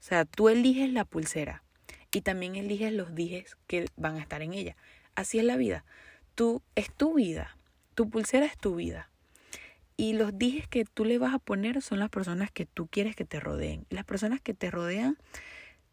O 0.00 0.02
sea, 0.02 0.24
tú 0.24 0.48
eliges 0.48 0.90
la 0.90 1.04
pulsera 1.04 1.62
y 2.10 2.22
también 2.22 2.56
eliges 2.56 2.94
los 2.94 3.14
dijes 3.14 3.58
que 3.66 3.84
van 3.96 4.16
a 4.16 4.20
estar 4.20 4.40
en 4.40 4.54
ella. 4.54 4.74
Así 5.16 5.38
es 5.38 5.44
la 5.44 5.58
vida. 5.58 5.84
Tú 6.34 6.62
es 6.76 6.90
tu 6.90 7.12
vida. 7.12 7.58
Tu 7.94 8.08
pulsera 8.08 8.46
es 8.46 8.56
tu 8.56 8.76
vida. 8.76 9.10
Y 9.98 10.14
los 10.14 10.38
dijes 10.38 10.66
que 10.66 10.86
tú 10.86 11.04
le 11.04 11.18
vas 11.18 11.34
a 11.34 11.38
poner 11.38 11.82
son 11.82 11.98
las 11.98 12.08
personas 12.08 12.50
que 12.50 12.64
tú 12.64 12.86
quieres 12.86 13.14
que 13.16 13.26
te 13.26 13.38
rodeen. 13.38 13.84
Las 13.90 14.06
personas 14.06 14.40
que 14.40 14.54
te 14.54 14.70
rodean 14.70 15.18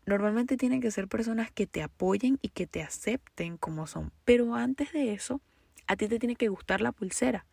Normalmente 0.05 0.57
tienen 0.57 0.81
que 0.81 0.91
ser 0.91 1.07
personas 1.07 1.51
que 1.51 1.65
te 1.65 1.81
apoyen 1.81 2.37
y 2.41 2.49
que 2.49 2.67
te 2.67 2.83
acepten 2.83 3.57
como 3.57 3.87
son. 3.87 4.11
Pero 4.25 4.55
antes 4.55 4.91
de 4.91 5.13
eso, 5.13 5.41
a 5.87 5.95
ti 5.95 6.07
te 6.07 6.19
tiene 6.19 6.35
que 6.35 6.49
gustar 6.49 6.81
la 6.81 6.91
pulsera. 6.91 7.45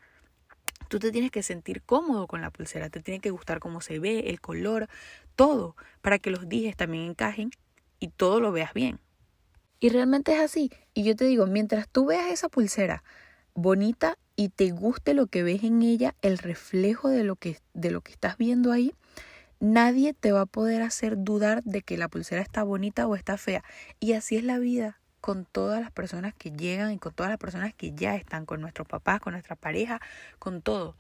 Tú 0.89 0.99
te 0.99 1.13
tienes 1.13 1.31
que 1.31 1.45
sentir 1.45 1.83
cómodo 1.83 2.27
con 2.27 2.41
la 2.41 2.51
pulsera, 2.51 2.91
te 2.91 3.01
tiene 3.01 3.21
que 3.21 3.31
gustar 3.31 3.61
cómo 3.61 3.81
se 3.81 4.01
ve, 4.01 4.31
el 4.31 4.41
color, 4.41 4.89
todo, 5.37 5.77
para 6.01 6.19
que 6.19 6.31
los 6.31 6.49
dijes 6.49 6.77
también 6.77 7.05
encajen 7.05 7.51
y 8.01 8.09
todo 8.09 8.41
lo 8.41 8.51
veas 8.51 8.75
bien. 8.75 8.99
Y 9.79 9.91
realmente 9.91 10.33
es 10.33 10.41
así. 10.41 10.73
Y 10.93 11.05
yo 11.05 11.15
te 11.15 11.27
digo, 11.27 11.47
mientras 11.47 11.89
tú 11.89 12.07
veas 12.07 12.31
esa 12.33 12.49
pulsera 12.49 13.05
bonita 13.55 14.19
y 14.37 14.49
te 14.49 14.71
guste 14.71 15.15
lo 15.15 15.27
que 15.27 15.43
ves 15.43 15.63
en 15.63 15.83
ella, 15.83 16.15
el 16.23 16.39
reflejo 16.39 17.09
de 17.09 17.25
lo 17.25 17.37
que, 17.37 17.59
de 17.75 17.91
lo 17.91 18.01
que 18.01 18.13
estás 18.13 18.37
viendo 18.37 18.73
ahí, 18.73 18.93
Nadie 19.61 20.15
te 20.15 20.33
va 20.33 20.43
a 20.43 20.47
poder 20.47 20.81
hacer 20.81 21.19
dudar 21.19 21.63
de 21.65 21.83
que 21.83 21.99
la 21.99 22.09
pulsera 22.09 22.41
está 22.41 22.63
bonita 22.63 23.07
o 23.07 23.15
está 23.15 23.37
fea. 23.37 23.63
Y 24.01 24.15
así 24.15 24.37
es 24.37 24.45
la 24.45 24.59
vida 24.59 25.01
con 25.21 25.45
todas 25.45 25.83
las 25.83 25.91
personas 25.91 26.33
que 26.35 26.51
llegan 26.51 26.93
y 26.93 26.99
con 26.99 27.13
todas 27.13 27.29
las 27.29 27.39
personas 27.39 27.75
que 27.75 27.93
ya 27.93 28.17
están, 28.17 28.47
con 28.47 28.63
nuestros 28.63 28.89
papás, 28.89 29.21
con 29.21 29.35
nuestra 29.35 29.57
pareja, 29.57 30.01
con 30.39 30.63
todo. 30.63 30.97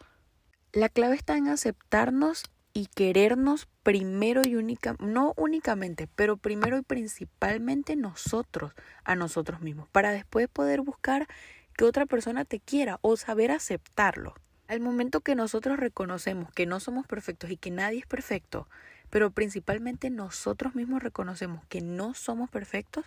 La 0.73 0.91
clave 0.91 1.17
está 1.17 1.39
en 1.39 1.49
aceptarnos 1.49 2.51
y 2.73 2.87
querernos 2.87 3.67
primero 3.83 4.43
y 4.45 4.55
única, 4.57 4.95
no 5.01 5.33
únicamente, 5.37 6.07
pero 6.15 6.37
primero 6.37 6.77
y 6.77 6.83
principalmente 6.83 7.97
nosotros, 7.97 8.75
a 9.05 9.17
nosotros 9.17 9.63
mismos, 9.63 9.89
para 9.89 10.13
después 10.13 10.49
poder 10.49 10.83
buscar 10.83 11.27
que 11.77 11.85
otra 11.85 12.07
persona 12.07 12.45
te 12.45 12.61
quiera 12.61 12.99
o 13.01 13.17
saber 13.17 13.51
aceptarlo. 13.51 14.35
Al 14.71 14.79
momento 14.79 15.21
que 15.21 15.35
nosotros 15.35 15.81
reconocemos 15.81 16.53
que 16.53 16.65
no 16.65 16.79
somos 16.79 17.05
perfectos 17.05 17.51
y 17.51 17.57
que 17.57 17.73
nadie 17.73 17.99
es 17.99 18.07
perfecto, 18.07 18.69
pero 19.11 19.33
principalmente 19.33 20.11
nosotros 20.11 20.77
mismos 20.77 21.03
reconocemos 21.03 21.65
que 21.67 21.81
no 21.81 22.15
somos 22.15 22.49
perfectos, 22.51 23.05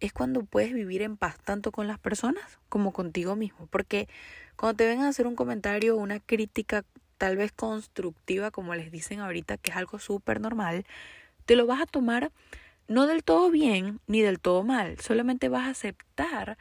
es 0.00 0.12
cuando 0.12 0.44
puedes 0.44 0.74
vivir 0.74 1.00
en 1.00 1.16
paz 1.16 1.38
tanto 1.42 1.72
con 1.72 1.86
las 1.88 1.98
personas 1.98 2.58
como 2.68 2.92
contigo 2.92 3.36
mismo. 3.36 3.68
Porque 3.68 4.06
cuando 4.54 4.76
te 4.76 4.86
vengan 4.86 5.06
a 5.06 5.08
hacer 5.08 5.26
un 5.26 5.34
comentario 5.34 5.96
o 5.96 5.98
una 5.98 6.20
crítica 6.20 6.84
tal 7.16 7.38
vez 7.38 7.52
constructiva, 7.52 8.50
como 8.50 8.74
les 8.74 8.92
dicen 8.92 9.20
ahorita, 9.20 9.56
que 9.56 9.70
es 9.70 9.78
algo 9.78 9.98
súper 9.98 10.42
normal, 10.42 10.84
te 11.46 11.56
lo 11.56 11.66
vas 11.66 11.80
a 11.80 11.86
tomar 11.86 12.32
no 12.86 13.06
del 13.06 13.24
todo 13.24 13.50
bien 13.50 13.98
ni 14.06 14.20
del 14.20 14.40
todo 14.40 14.62
mal, 14.62 15.00
solamente 15.00 15.48
vas 15.48 15.68
a 15.68 15.70
aceptar 15.70 16.58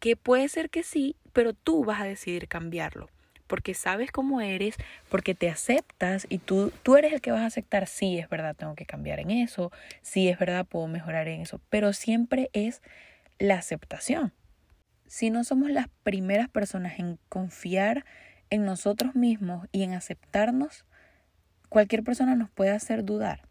que 0.00 0.16
puede 0.16 0.48
ser 0.48 0.68
que 0.68 0.82
sí, 0.82 1.14
pero 1.32 1.52
tú 1.52 1.84
vas 1.84 2.00
a 2.00 2.06
decidir 2.06 2.48
cambiarlo, 2.48 3.08
porque 3.48 3.74
sabes 3.74 4.12
cómo 4.12 4.40
eres, 4.40 4.76
porque 5.08 5.34
te 5.34 5.50
aceptas 5.50 6.26
y 6.28 6.38
tú, 6.38 6.72
tú 6.82 6.96
eres 6.96 7.12
el 7.12 7.20
que 7.20 7.32
vas 7.32 7.40
a 7.40 7.46
aceptar, 7.46 7.88
sí, 7.88 8.18
es 8.18 8.28
verdad, 8.28 8.54
tengo 8.54 8.76
que 8.76 8.86
cambiar 8.86 9.18
en 9.18 9.30
eso, 9.30 9.72
sí, 10.02 10.28
es 10.28 10.38
verdad, 10.38 10.66
puedo 10.66 10.86
mejorar 10.86 11.26
en 11.26 11.40
eso, 11.40 11.60
pero 11.70 11.92
siempre 11.92 12.50
es 12.52 12.82
la 13.38 13.54
aceptación. 13.54 14.32
Si 15.06 15.30
no 15.30 15.42
somos 15.42 15.70
las 15.70 15.88
primeras 16.02 16.48
personas 16.48 16.98
en 16.98 17.18
confiar 17.28 18.04
en 18.50 18.64
nosotros 18.64 19.14
mismos 19.14 19.66
y 19.72 19.82
en 19.82 19.94
aceptarnos, 19.94 20.84
cualquier 21.68 22.04
persona 22.04 22.36
nos 22.36 22.50
puede 22.50 22.70
hacer 22.70 23.04
dudar. 23.04 23.48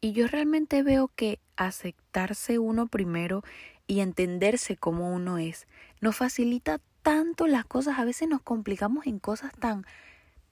Y 0.00 0.12
yo 0.12 0.26
realmente 0.26 0.82
veo 0.82 1.08
que 1.08 1.38
aceptarse 1.56 2.58
uno 2.58 2.88
primero 2.88 3.42
y 3.86 4.00
entenderse 4.00 4.76
como 4.76 5.12
uno 5.12 5.38
es 5.38 5.66
nos 6.00 6.16
facilita 6.16 6.80
tanto 7.02 7.46
las 7.46 7.64
cosas. 7.64 7.98
A 7.98 8.04
veces 8.04 8.28
nos 8.28 8.42
complicamos 8.42 9.06
en 9.06 9.18
cosas 9.18 9.52
tan, 9.58 9.84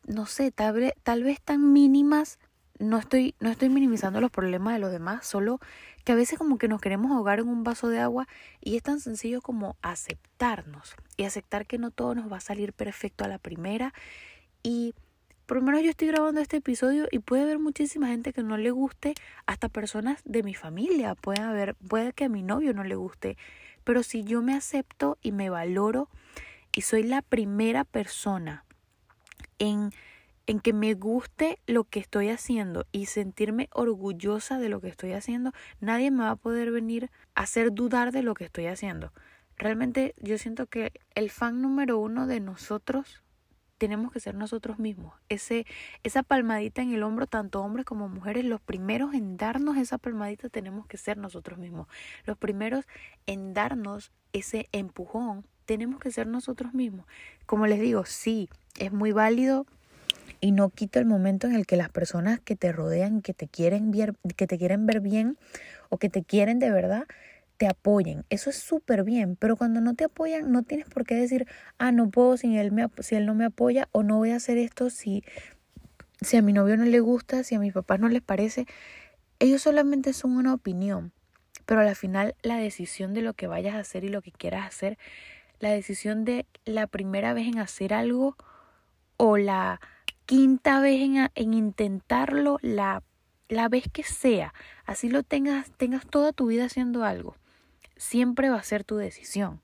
no 0.07 0.27
sé, 0.27 0.51
tal 0.51 0.75
vez, 0.75 1.41
tan 1.41 1.73
mínimas. 1.73 2.39
No 2.79 2.99
estoy, 2.99 3.35
no 3.41 3.51
estoy 3.51 3.71
minimizando 3.71 4.21
los 4.21 4.31
problemas 4.31 4.75
de 4.75 4.79
los 4.79 4.93
demás, 4.93 5.27
solo 5.27 5.59
que 6.05 6.13
a 6.13 6.15
veces 6.15 6.39
como 6.39 6.59
que 6.59 6.69
nos 6.69 6.81
queremos 6.81 7.11
ahogar 7.11 7.41
en 7.41 7.49
un 7.49 7.65
vaso 7.65 7.89
de 7.89 7.99
agua 7.99 8.29
y 8.61 8.77
es 8.77 8.85
tan 8.85 9.01
sencillo 9.01 9.43
como 9.43 9.77
aceptarnos 9.83 10.95
y 11.17 11.25
aceptar 11.25 11.67
que 11.67 11.79
no 11.79 11.91
todo 11.91 12.15
nos 12.15 12.31
va 12.31 12.37
a 12.37 12.41
salir 12.41 12.73
perfecto 12.73 13.25
a 13.25 13.29
la 13.29 13.39
primera 13.39 13.93
y 14.63 14.95
por 15.49 15.57
lo 15.57 15.63
menos 15.63 15.83
yo 15.83 15.89
estoy 15.89 16.09
grabando 16.09 16.43
este 16.43 16.59
episodio 16.59 17.09
y 17.11 17.21
puede 17.21 17.43
haber 17.43 17.59
muchísima 17.59 18.09
gente 18.09 18.35
que 18.35 18.43
no 18.43 18.59
le 18.59 18.71
guste, 18.71 19.15
hasta 19.47 19.71
personas 19.71 20.21
de 20.27 20.43
mi 20.43 20.53
familia, 20.53 21.15
puede 21.15 21.41
haber, 21.41 21.75
puede 21.75 22.13
que 22.13 22.25
a 22.25 22.29
mi 22.29 22.43
novio 22.43 22.75
no 22.75 22.85
le 22.85 22.97
guste, 22.97 23.39
pero 23.83 24.03
si 24.03 24.25
yo 24.25 24.43
me 24.43 24.55
acepto 24.55 25.17
y 25.23 25.33
me 25.33 25.49
valoro 25.49 26.11
y 26.79 26.83
soy 26.83 27.03
la 27.03 27.23
primera 27.23 27.83
persona 27.83 28.65
en 29.59 29.91
en 30.47 30.61
que 30.61 30.73
me 30.73 30.95
guste 30.95 31.59
lo 31.67 31.83
que 31.83 31.99
estoy 31.99 32.29
haciendo 32.29 32.87
y 32.93 33.07
sentirme 33.07 33.69
orgullosa 33.73 34.59
de 34.59 34.69
lo 34.69 34.81
que 34.81 34.89
estoy 34.89 35.13
haciendo, 35.13 35.53
nadie 35.81 36.13
me 36.13 36.23
va 36.23 36.31
a 36.31 36.37
poder 36.37 36.71
venir 36.71 37.11
a 37.35 37.43
hacer 37.43 37.73
dudar 37.73 38.13
de 38.13 38.23
lo 38.23 38.33
que 38.33 38.45
estoy 38.45 38.67
haciendo. 38.67 39.13
Realmente 39.57 40.15
yo 40.19 40.39
siento 40.39 40.67
que 40.67 40.93
el 41.17 41.31
fan 41.31 41.61
número 41.61 41.99
uno 41.99 42.29
de 42.29 42.39
nosotros 42.39 43.25
tenemos 43.77 44.13
que 44.13 44.21
ser 44.21 44.37
nosotros 44.37 44.79
mismos. 44.79 45.15
Ese, 45.29 45.67
esa 46.05 46.23
palmadita 46.23 46.81
en 46.81 46.95
el 46.95 47.03
hombro, 47.03 47.27
tanto 47.27 47.61
hombres 47.61 47.85
como 47.85 48.09
mujeres, 48.09 48.45
los 48.45 48.61
primeros 48.61 49.15
en 49.15 49.37
darnos 49.37 49.77
esa 49.77 49.99
palmadita 49.99 50.49
tenemos 50.49 50.87
que 50.87 50.97
ser 50.97 51.19
nosotros 51.19 51.59
mismos. 51.59 51.89
Los 52.25 52.39
primeros 52.39 52.87
en 53.27 53.53
darnos 53.53 54.13
ese 54.33 54.69
empujón 54.71 55.45
tenemos 55.69 56.01
que 56.01 56.11
ser 56.11 56.27
nosotros 56.27 56.73
mismos. 56.73 57.05
Como 57.45 57.67
les 57.67 57.79
digo, 57.79 58.07
sí, 58.07 58.49
es 58.79 58.91
muy 58.91 59.13
válido 59.13 59.67
y 60.41 60.53
no 60.53 60.71
quito 60.71 60.99
el 60.99 61.05
momento 61.05 61.47
en 61.47 61.55
el 61.55 61.67
que 61.67 61.77
las 61.77 61.91
personas 61.91 62.41
que 62.41 62.57
te 62.57 62.73
rodean, 62.73 63.21
que 63.21 63.35
te 63.35 63.49
quieren 63.49 63.91
ver, 63.91 64.15
que 64.35 64.47
te 64.47 64.57
quieren 64.57 64.87
ver 64.87 65.01
bien 65.01 65.37
o 65.91 65.99
que 65.99 66.09
te 66.09 66.23
quieren 66.23 66.59
de 66.59 66.71
verdad, 66.71 67.05
te 67.59 67.67
apoyen. 67.67 68.25
Eso 68.31 68.49
es 68.49 68.57
súper 68.57 69.05
bien, 69.05 69.37
pero 69.37 69.57
cuando 69.57 69.83
no 69.83 69.95
te 69.95 70.05
apoyan 70.05 70.51
no 70.51 70.63
tienes 70.63 70.89
por 70.89 71.05
qué 71.05 71.17
decir, 71.17 71.47
ah, 71.77 71.93
no 71.93 72.09
puedo 72.09 72.39
si 72.39 72.57
él, 72.57 72.73
me, 72.73 72.87
si 73.01 73.17
él 73.17 73.27
no 73.27 73.35
me 73.35 73.45
apoya 73.45 73.91
o 73.93 74.03
no 74.03 74.17
voy 74.17 74.31
a 74.31 74.37
hacer 74.37 74.57
esto 74.57 74.89
si, 74.89 75.23
si 76.23 76.39
a 76.39 76.43
mi 76.43 76.55
novio 76.55 76.79
no 76.79 76.87
le 76.87 77.01
gusta, 77.01 77.45
si 77.45 77.57
a 77.57 77.59
mis 77.59 77.75
papás 77.75 78.01
no 78.01 78.09
les 78.09 78.23
parece. 78.23 78.65
Ellos 79.39 79.61
solamente 79.61 80.15
son 80.15 80.35
una 80.35 80.55
opinión, 80.55 81.13
pero 81.67 81.83
al 81.83 81.95
final 81.95 82.37
la 82.41 82.57
decisión 82.57 83.13
de 83.13 83.21
lo 83.21 83.35
que 83.35 83.49
vayas 83.49 83.75
a 83.75 83.81
hacer 83.81 84.05
y 84.05 84.09
lo 84.09 84.23
que 84.23 84.33
quieras 84.33 84.67
hacer, 84.67 84.97
la 85.61 85.71
decisión 85.71 86.25
de 86.25 86.47
la 86.65 86.87
primera 86.87 87.35
vez 87.35 87.49
en 87.49 87.59
hacer 87.59 87.95
algo 87.95 88.37
o 89.17 89.37
la 89.37 89.81
quinta 90.27 90.81
vez 90.81 91.01
en, 91.01 91.31
en 91.35 91.55
intentarlo, 91.55 92.59
la, 92.63 93.03
la 93.49 93.69
vez 93.69 93.85
que 93.93 94.03
sea, 94.03 94.55
así 94.85 95.09
lo 95.09 95.23
tengas, 95.23 95.71
tengas 95.73 96.07
toda 96.07 96.33
tu 96.33 96.47
vida 96.47 96.67
haciendo 96.67 97.05
algo 97.05 97.37
siempre 97.99 98.49
va 98.49 98.57
a 98.57 98.63
ser 98.63 98.85
tu 98.85 98.97
decisión. 98.97 99.61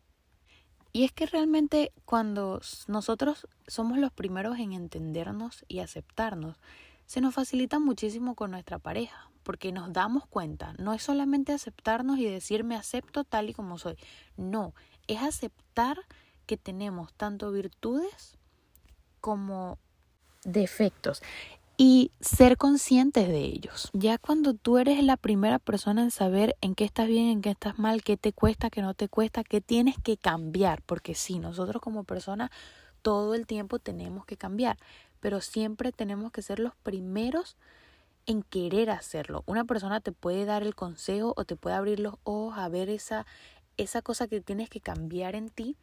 Y 0.92 1.04
es 1.04 1.12
que 1.12 1.26
realmente 1.26 1.92
cuando 2.04 2.60
nosotros 2.86 3.48
somos 3.66 3.98
los 3.98 4.12
primeros 4.12 4.58
en 4.58 4.72
entendernos 4.72 5.64
y 5.66 5.80
aceptarnos, 5.80 6.56
se 7.06 7.20
nos 7.20 7.34
facilita 7.34 7.78
muchísimo 7.78 8.34
con 8.34 8.50
nuestra 8.50 8.78
pareja, 8.78 9.30
porque 9.42 9.72
nos 9.72 9.92
damos 9.92 10.26
cuenta, 10.26 10.74
no 10.78 10.92
es 10.92 11.02
solamente 11.02 11.52
aceptarnos 11.52 12.18
y 12.18 12.26
decir 12.26 12.64
me 12.64 12.76
acepto 12.76 13.24
tal 13.24 13.50
y 13.50 13.54
como 13.54 13.78
soy, 13.78 13.96
no, 14.36 14.74
es 15.08 15.22
aceptar 15.22 15.98
que 16.46 16.56
tenemos 16.56 17.12
tanto 17.14 17.50
virtudes 17.50 18.36
como 19.20 19.78
defectos 20.44 21.22
y 21.76 22.12
ser 22.20 22.56
conscientes 22.56 23.28
de 23.28 23.40
ellos. 23.40 23.90
Ya 23.92 24.18
cuando 24.18 24.54
tú 24.54 24.78
eres 24.78 25.02
la 25.02 25.16
primera 25.16 25.58
persona 25.58 26.02
en 26.02 26.10
saber 26.10 26.56
en 26.60 26.74
qué 26.74 26.84
estás 26.84 27.08
bien, 27.08 27.26
en 27.28 27.42
qué 27.42 27.50
estás 27.50 27.78
mal, 27.78 28.02
qué 28.02 28.16
te 28.16 28.32
cuesta, 28.32 28.70
qué 28.70 28.80
no 28.80 28.94
te 28.94 29.08
cuesta, 29.08 29.42
qué 29.42 29.60
tienes 29.60 29.96
que 29.98 30.16
cambiar, 30.16 30.82
porque 30.82 31.14
sí, 31.14 31.38
nosotros 31.38 31.82
como 31.82 32.04
personas 32.04 32.50
todo 33.02 33.34
el 33.34 33.46
tiempo 33.46 33.78
tenemos 33.78 34.24
que 34.24 34.36
cambiar, 34.36 34.78
pero 35.20 35.40
siempre 35.40 35.90
tenemos 35.90 36.30
que 36.30 36.42
ser 36.42 36.60
los 36.60 36.74
primeros 36.76 37.56
en 38.26 38.42
querer 38.42 38.90
hacerlo. 38.90 39.42
Una 39.46 39.64
persona 39.64 40.00
te 40.00 40.12
puede 40.12 40.44
dar 40.44 40.62
el 40.62 40.74
consejo 40.74 41.34
o 41.36 41.44
te 41.44 41.56
puede 41.56 41.76
abrir 41.76 42.00
los 42.00 42.14
ojos 42.22 42.56
a 42.56 42.68
ver 42.68 42.88
esa 42.88 43.26
esa 43.76 44.02
cosa 44.02 44.28
que 44.28 44.40
tienes 44.40 44.68
que 44.68 44.80
cambiar 44.80 45.34
en 45.34 45.48
ti, 45.48 45.76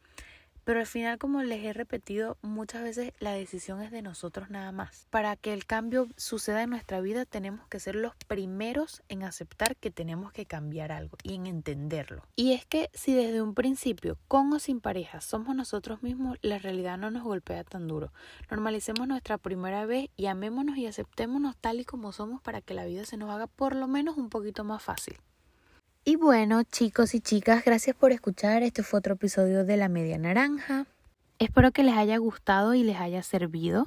pero 0.64 0.78
al 0.78 0.86
final, 0.86 1.18
como 1.18 1.42
les 1.42 1.64
he 1.64 1.72
repetido 1.72 2.38
muchas 2.40 2.84
veces, 2.84 3.12
la 3.18 3.32
decisión 3.32 3.82
es 3.82 3.90
de 3.90 4.00
nosotros 4.00 4.48
nada 4.48 4.70
más. 4.70 5.08
Para 5.10 5.34
que 5.34 5.52
el 5.52 5.66
cambio 5.66 6.06
suceda 6.16 6.62
en 6.62 6.70
nuestra 6.70 7.00
vida, 7.00 7.24
tenemos 7.24 7.66
que 7.66 7.80
ser 7.80 7.96
los 7.96 8.14
primeros 8.28 9.02
en 9.08 9.24
aceptar 9.24 9.74
que 9.74 9.90
tenemos 9.90 10.32
que 10.32 10.46
cambiar 10.46 10.92
algo 10.92 11.18
y 11.24 11.34
en 11.34 11.48
entenderlo. 11.48 12.22
Y 12.36 12.52
es 12.52 12.64
que 12.64 12.90
si 12.94 13.12
desde 13.12 13.42
un 13.42 13.54
principio, 13.54 14.18
con 14.28 14.52
o 14.52 14.60
sin 14.60 14.80
pareja, 14.80 15.20
somos 15.20 15.56
nosotros 15.56 16.04
mismos, 16.04 16.38
la 16.42 16.58
realidad 16.58 16.96
no 16.96 17.10
nos 17.10 17.24
golpea 17.24 17.64
tan 17.64 17.88
duro. 17.88 18.12
Normalicemos 18.48 19.08
nuestra 19.08 19.38
primera 19.38 19.84
vez 19.84 20.10
y 20.16 20.26
amémonos 20.26 20.76
y 20.76 20.86
aceptémonos 20.86 21.56
tal 21.56 21.80
y 21.80 21.84
como 21.84 22.12
somos 22.12 22.40
para 22.40 22.60
que 22.60 22.74
la 22.74 22.84
vida 22.84 23.04
se 23.04 23.16
nos 23.16 23.30
haga 23.30 23.48
por 23.48 23.74
lo 23.74 23.88
menos 23.88 24.16
un 24.16 24.30
poquito 24.30 24.62
más 24.62 24.80
fácil. 24.80 25.16
Y 26.04 26.16
bueno, 26.16 26.64
chicos 26.64 27.14
y 27.14 27.20
chicas, 27.20 27.64
gracias 27.64 27.94
por 27.94 28.10
escuchar. 28.10 28.64
Este 28.64 28.82
fue 28.82 28.98
otro 28.98 29.14
episodio 29.14 29.64
de 29.64 29.76
La 29.76 29.88
Media 29.88 30.18
Naranja. 30.18 30.86
Espero 31.38 31.70
que 31.70 31.84
les 31.84 31.96
haya 31.96 32.16
gustado 32.16 32.74
y 32.74 32.82
les 32.82 32.96
haya 32.96 33.22
servido. 33.22 33.86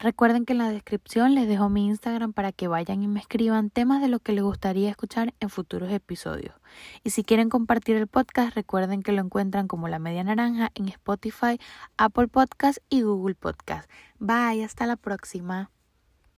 Recuerden 0.00 0.44
que 0.44 0.54
en 0.54 0.58
la 0.58 0.70
descripción 0.70 1.36
les 1.36 1.46
dejo 1.46 1.68
mi 1.68 1.86
Instagram 1.86 2.32
para 2.32 2.50
que 2.50 2.66
vayan 2.66 3.04
y 3.04 3.06
me 3.06 3.20
escriban 3.20 3.70
temas 3.70 4.02
de 4.02 4.08
lo 4.08 4.18
que 4.18 4.32
les 4.32 4.42
gustaría 4.42 4.90
escuchar 4.90 5.34
en 5.38 5.50
futuros 5.50 5.92
episodios. 5.92 6.56
Y 7.04 7.10
si 7.10 7.22
quieren 7.22 7.48
compartir 7.48 7.94
el 7.94 8.08
podcast, 8.08 8.56
recuerden 8.56 9.04
que 9.04 9.12
lo 9.12 9.20
encuentran 9.20 9.68
como 9.68 9.86
La 9.86 10.00
Media 10.00 10.24
Naranja 10.24 10.72
en 10.74 10.88
Spotify, 10.88 11.60
Apple 11.96 12.26
Podcast 12.26 12.78
y 12.88 13.02
Google 13.02 13.36
Podcast. 13.36 13.88
Bye, 14.18 14.64
hasta 14.64 14.86
la 14.86 14.96
próxima. 14.96 15.70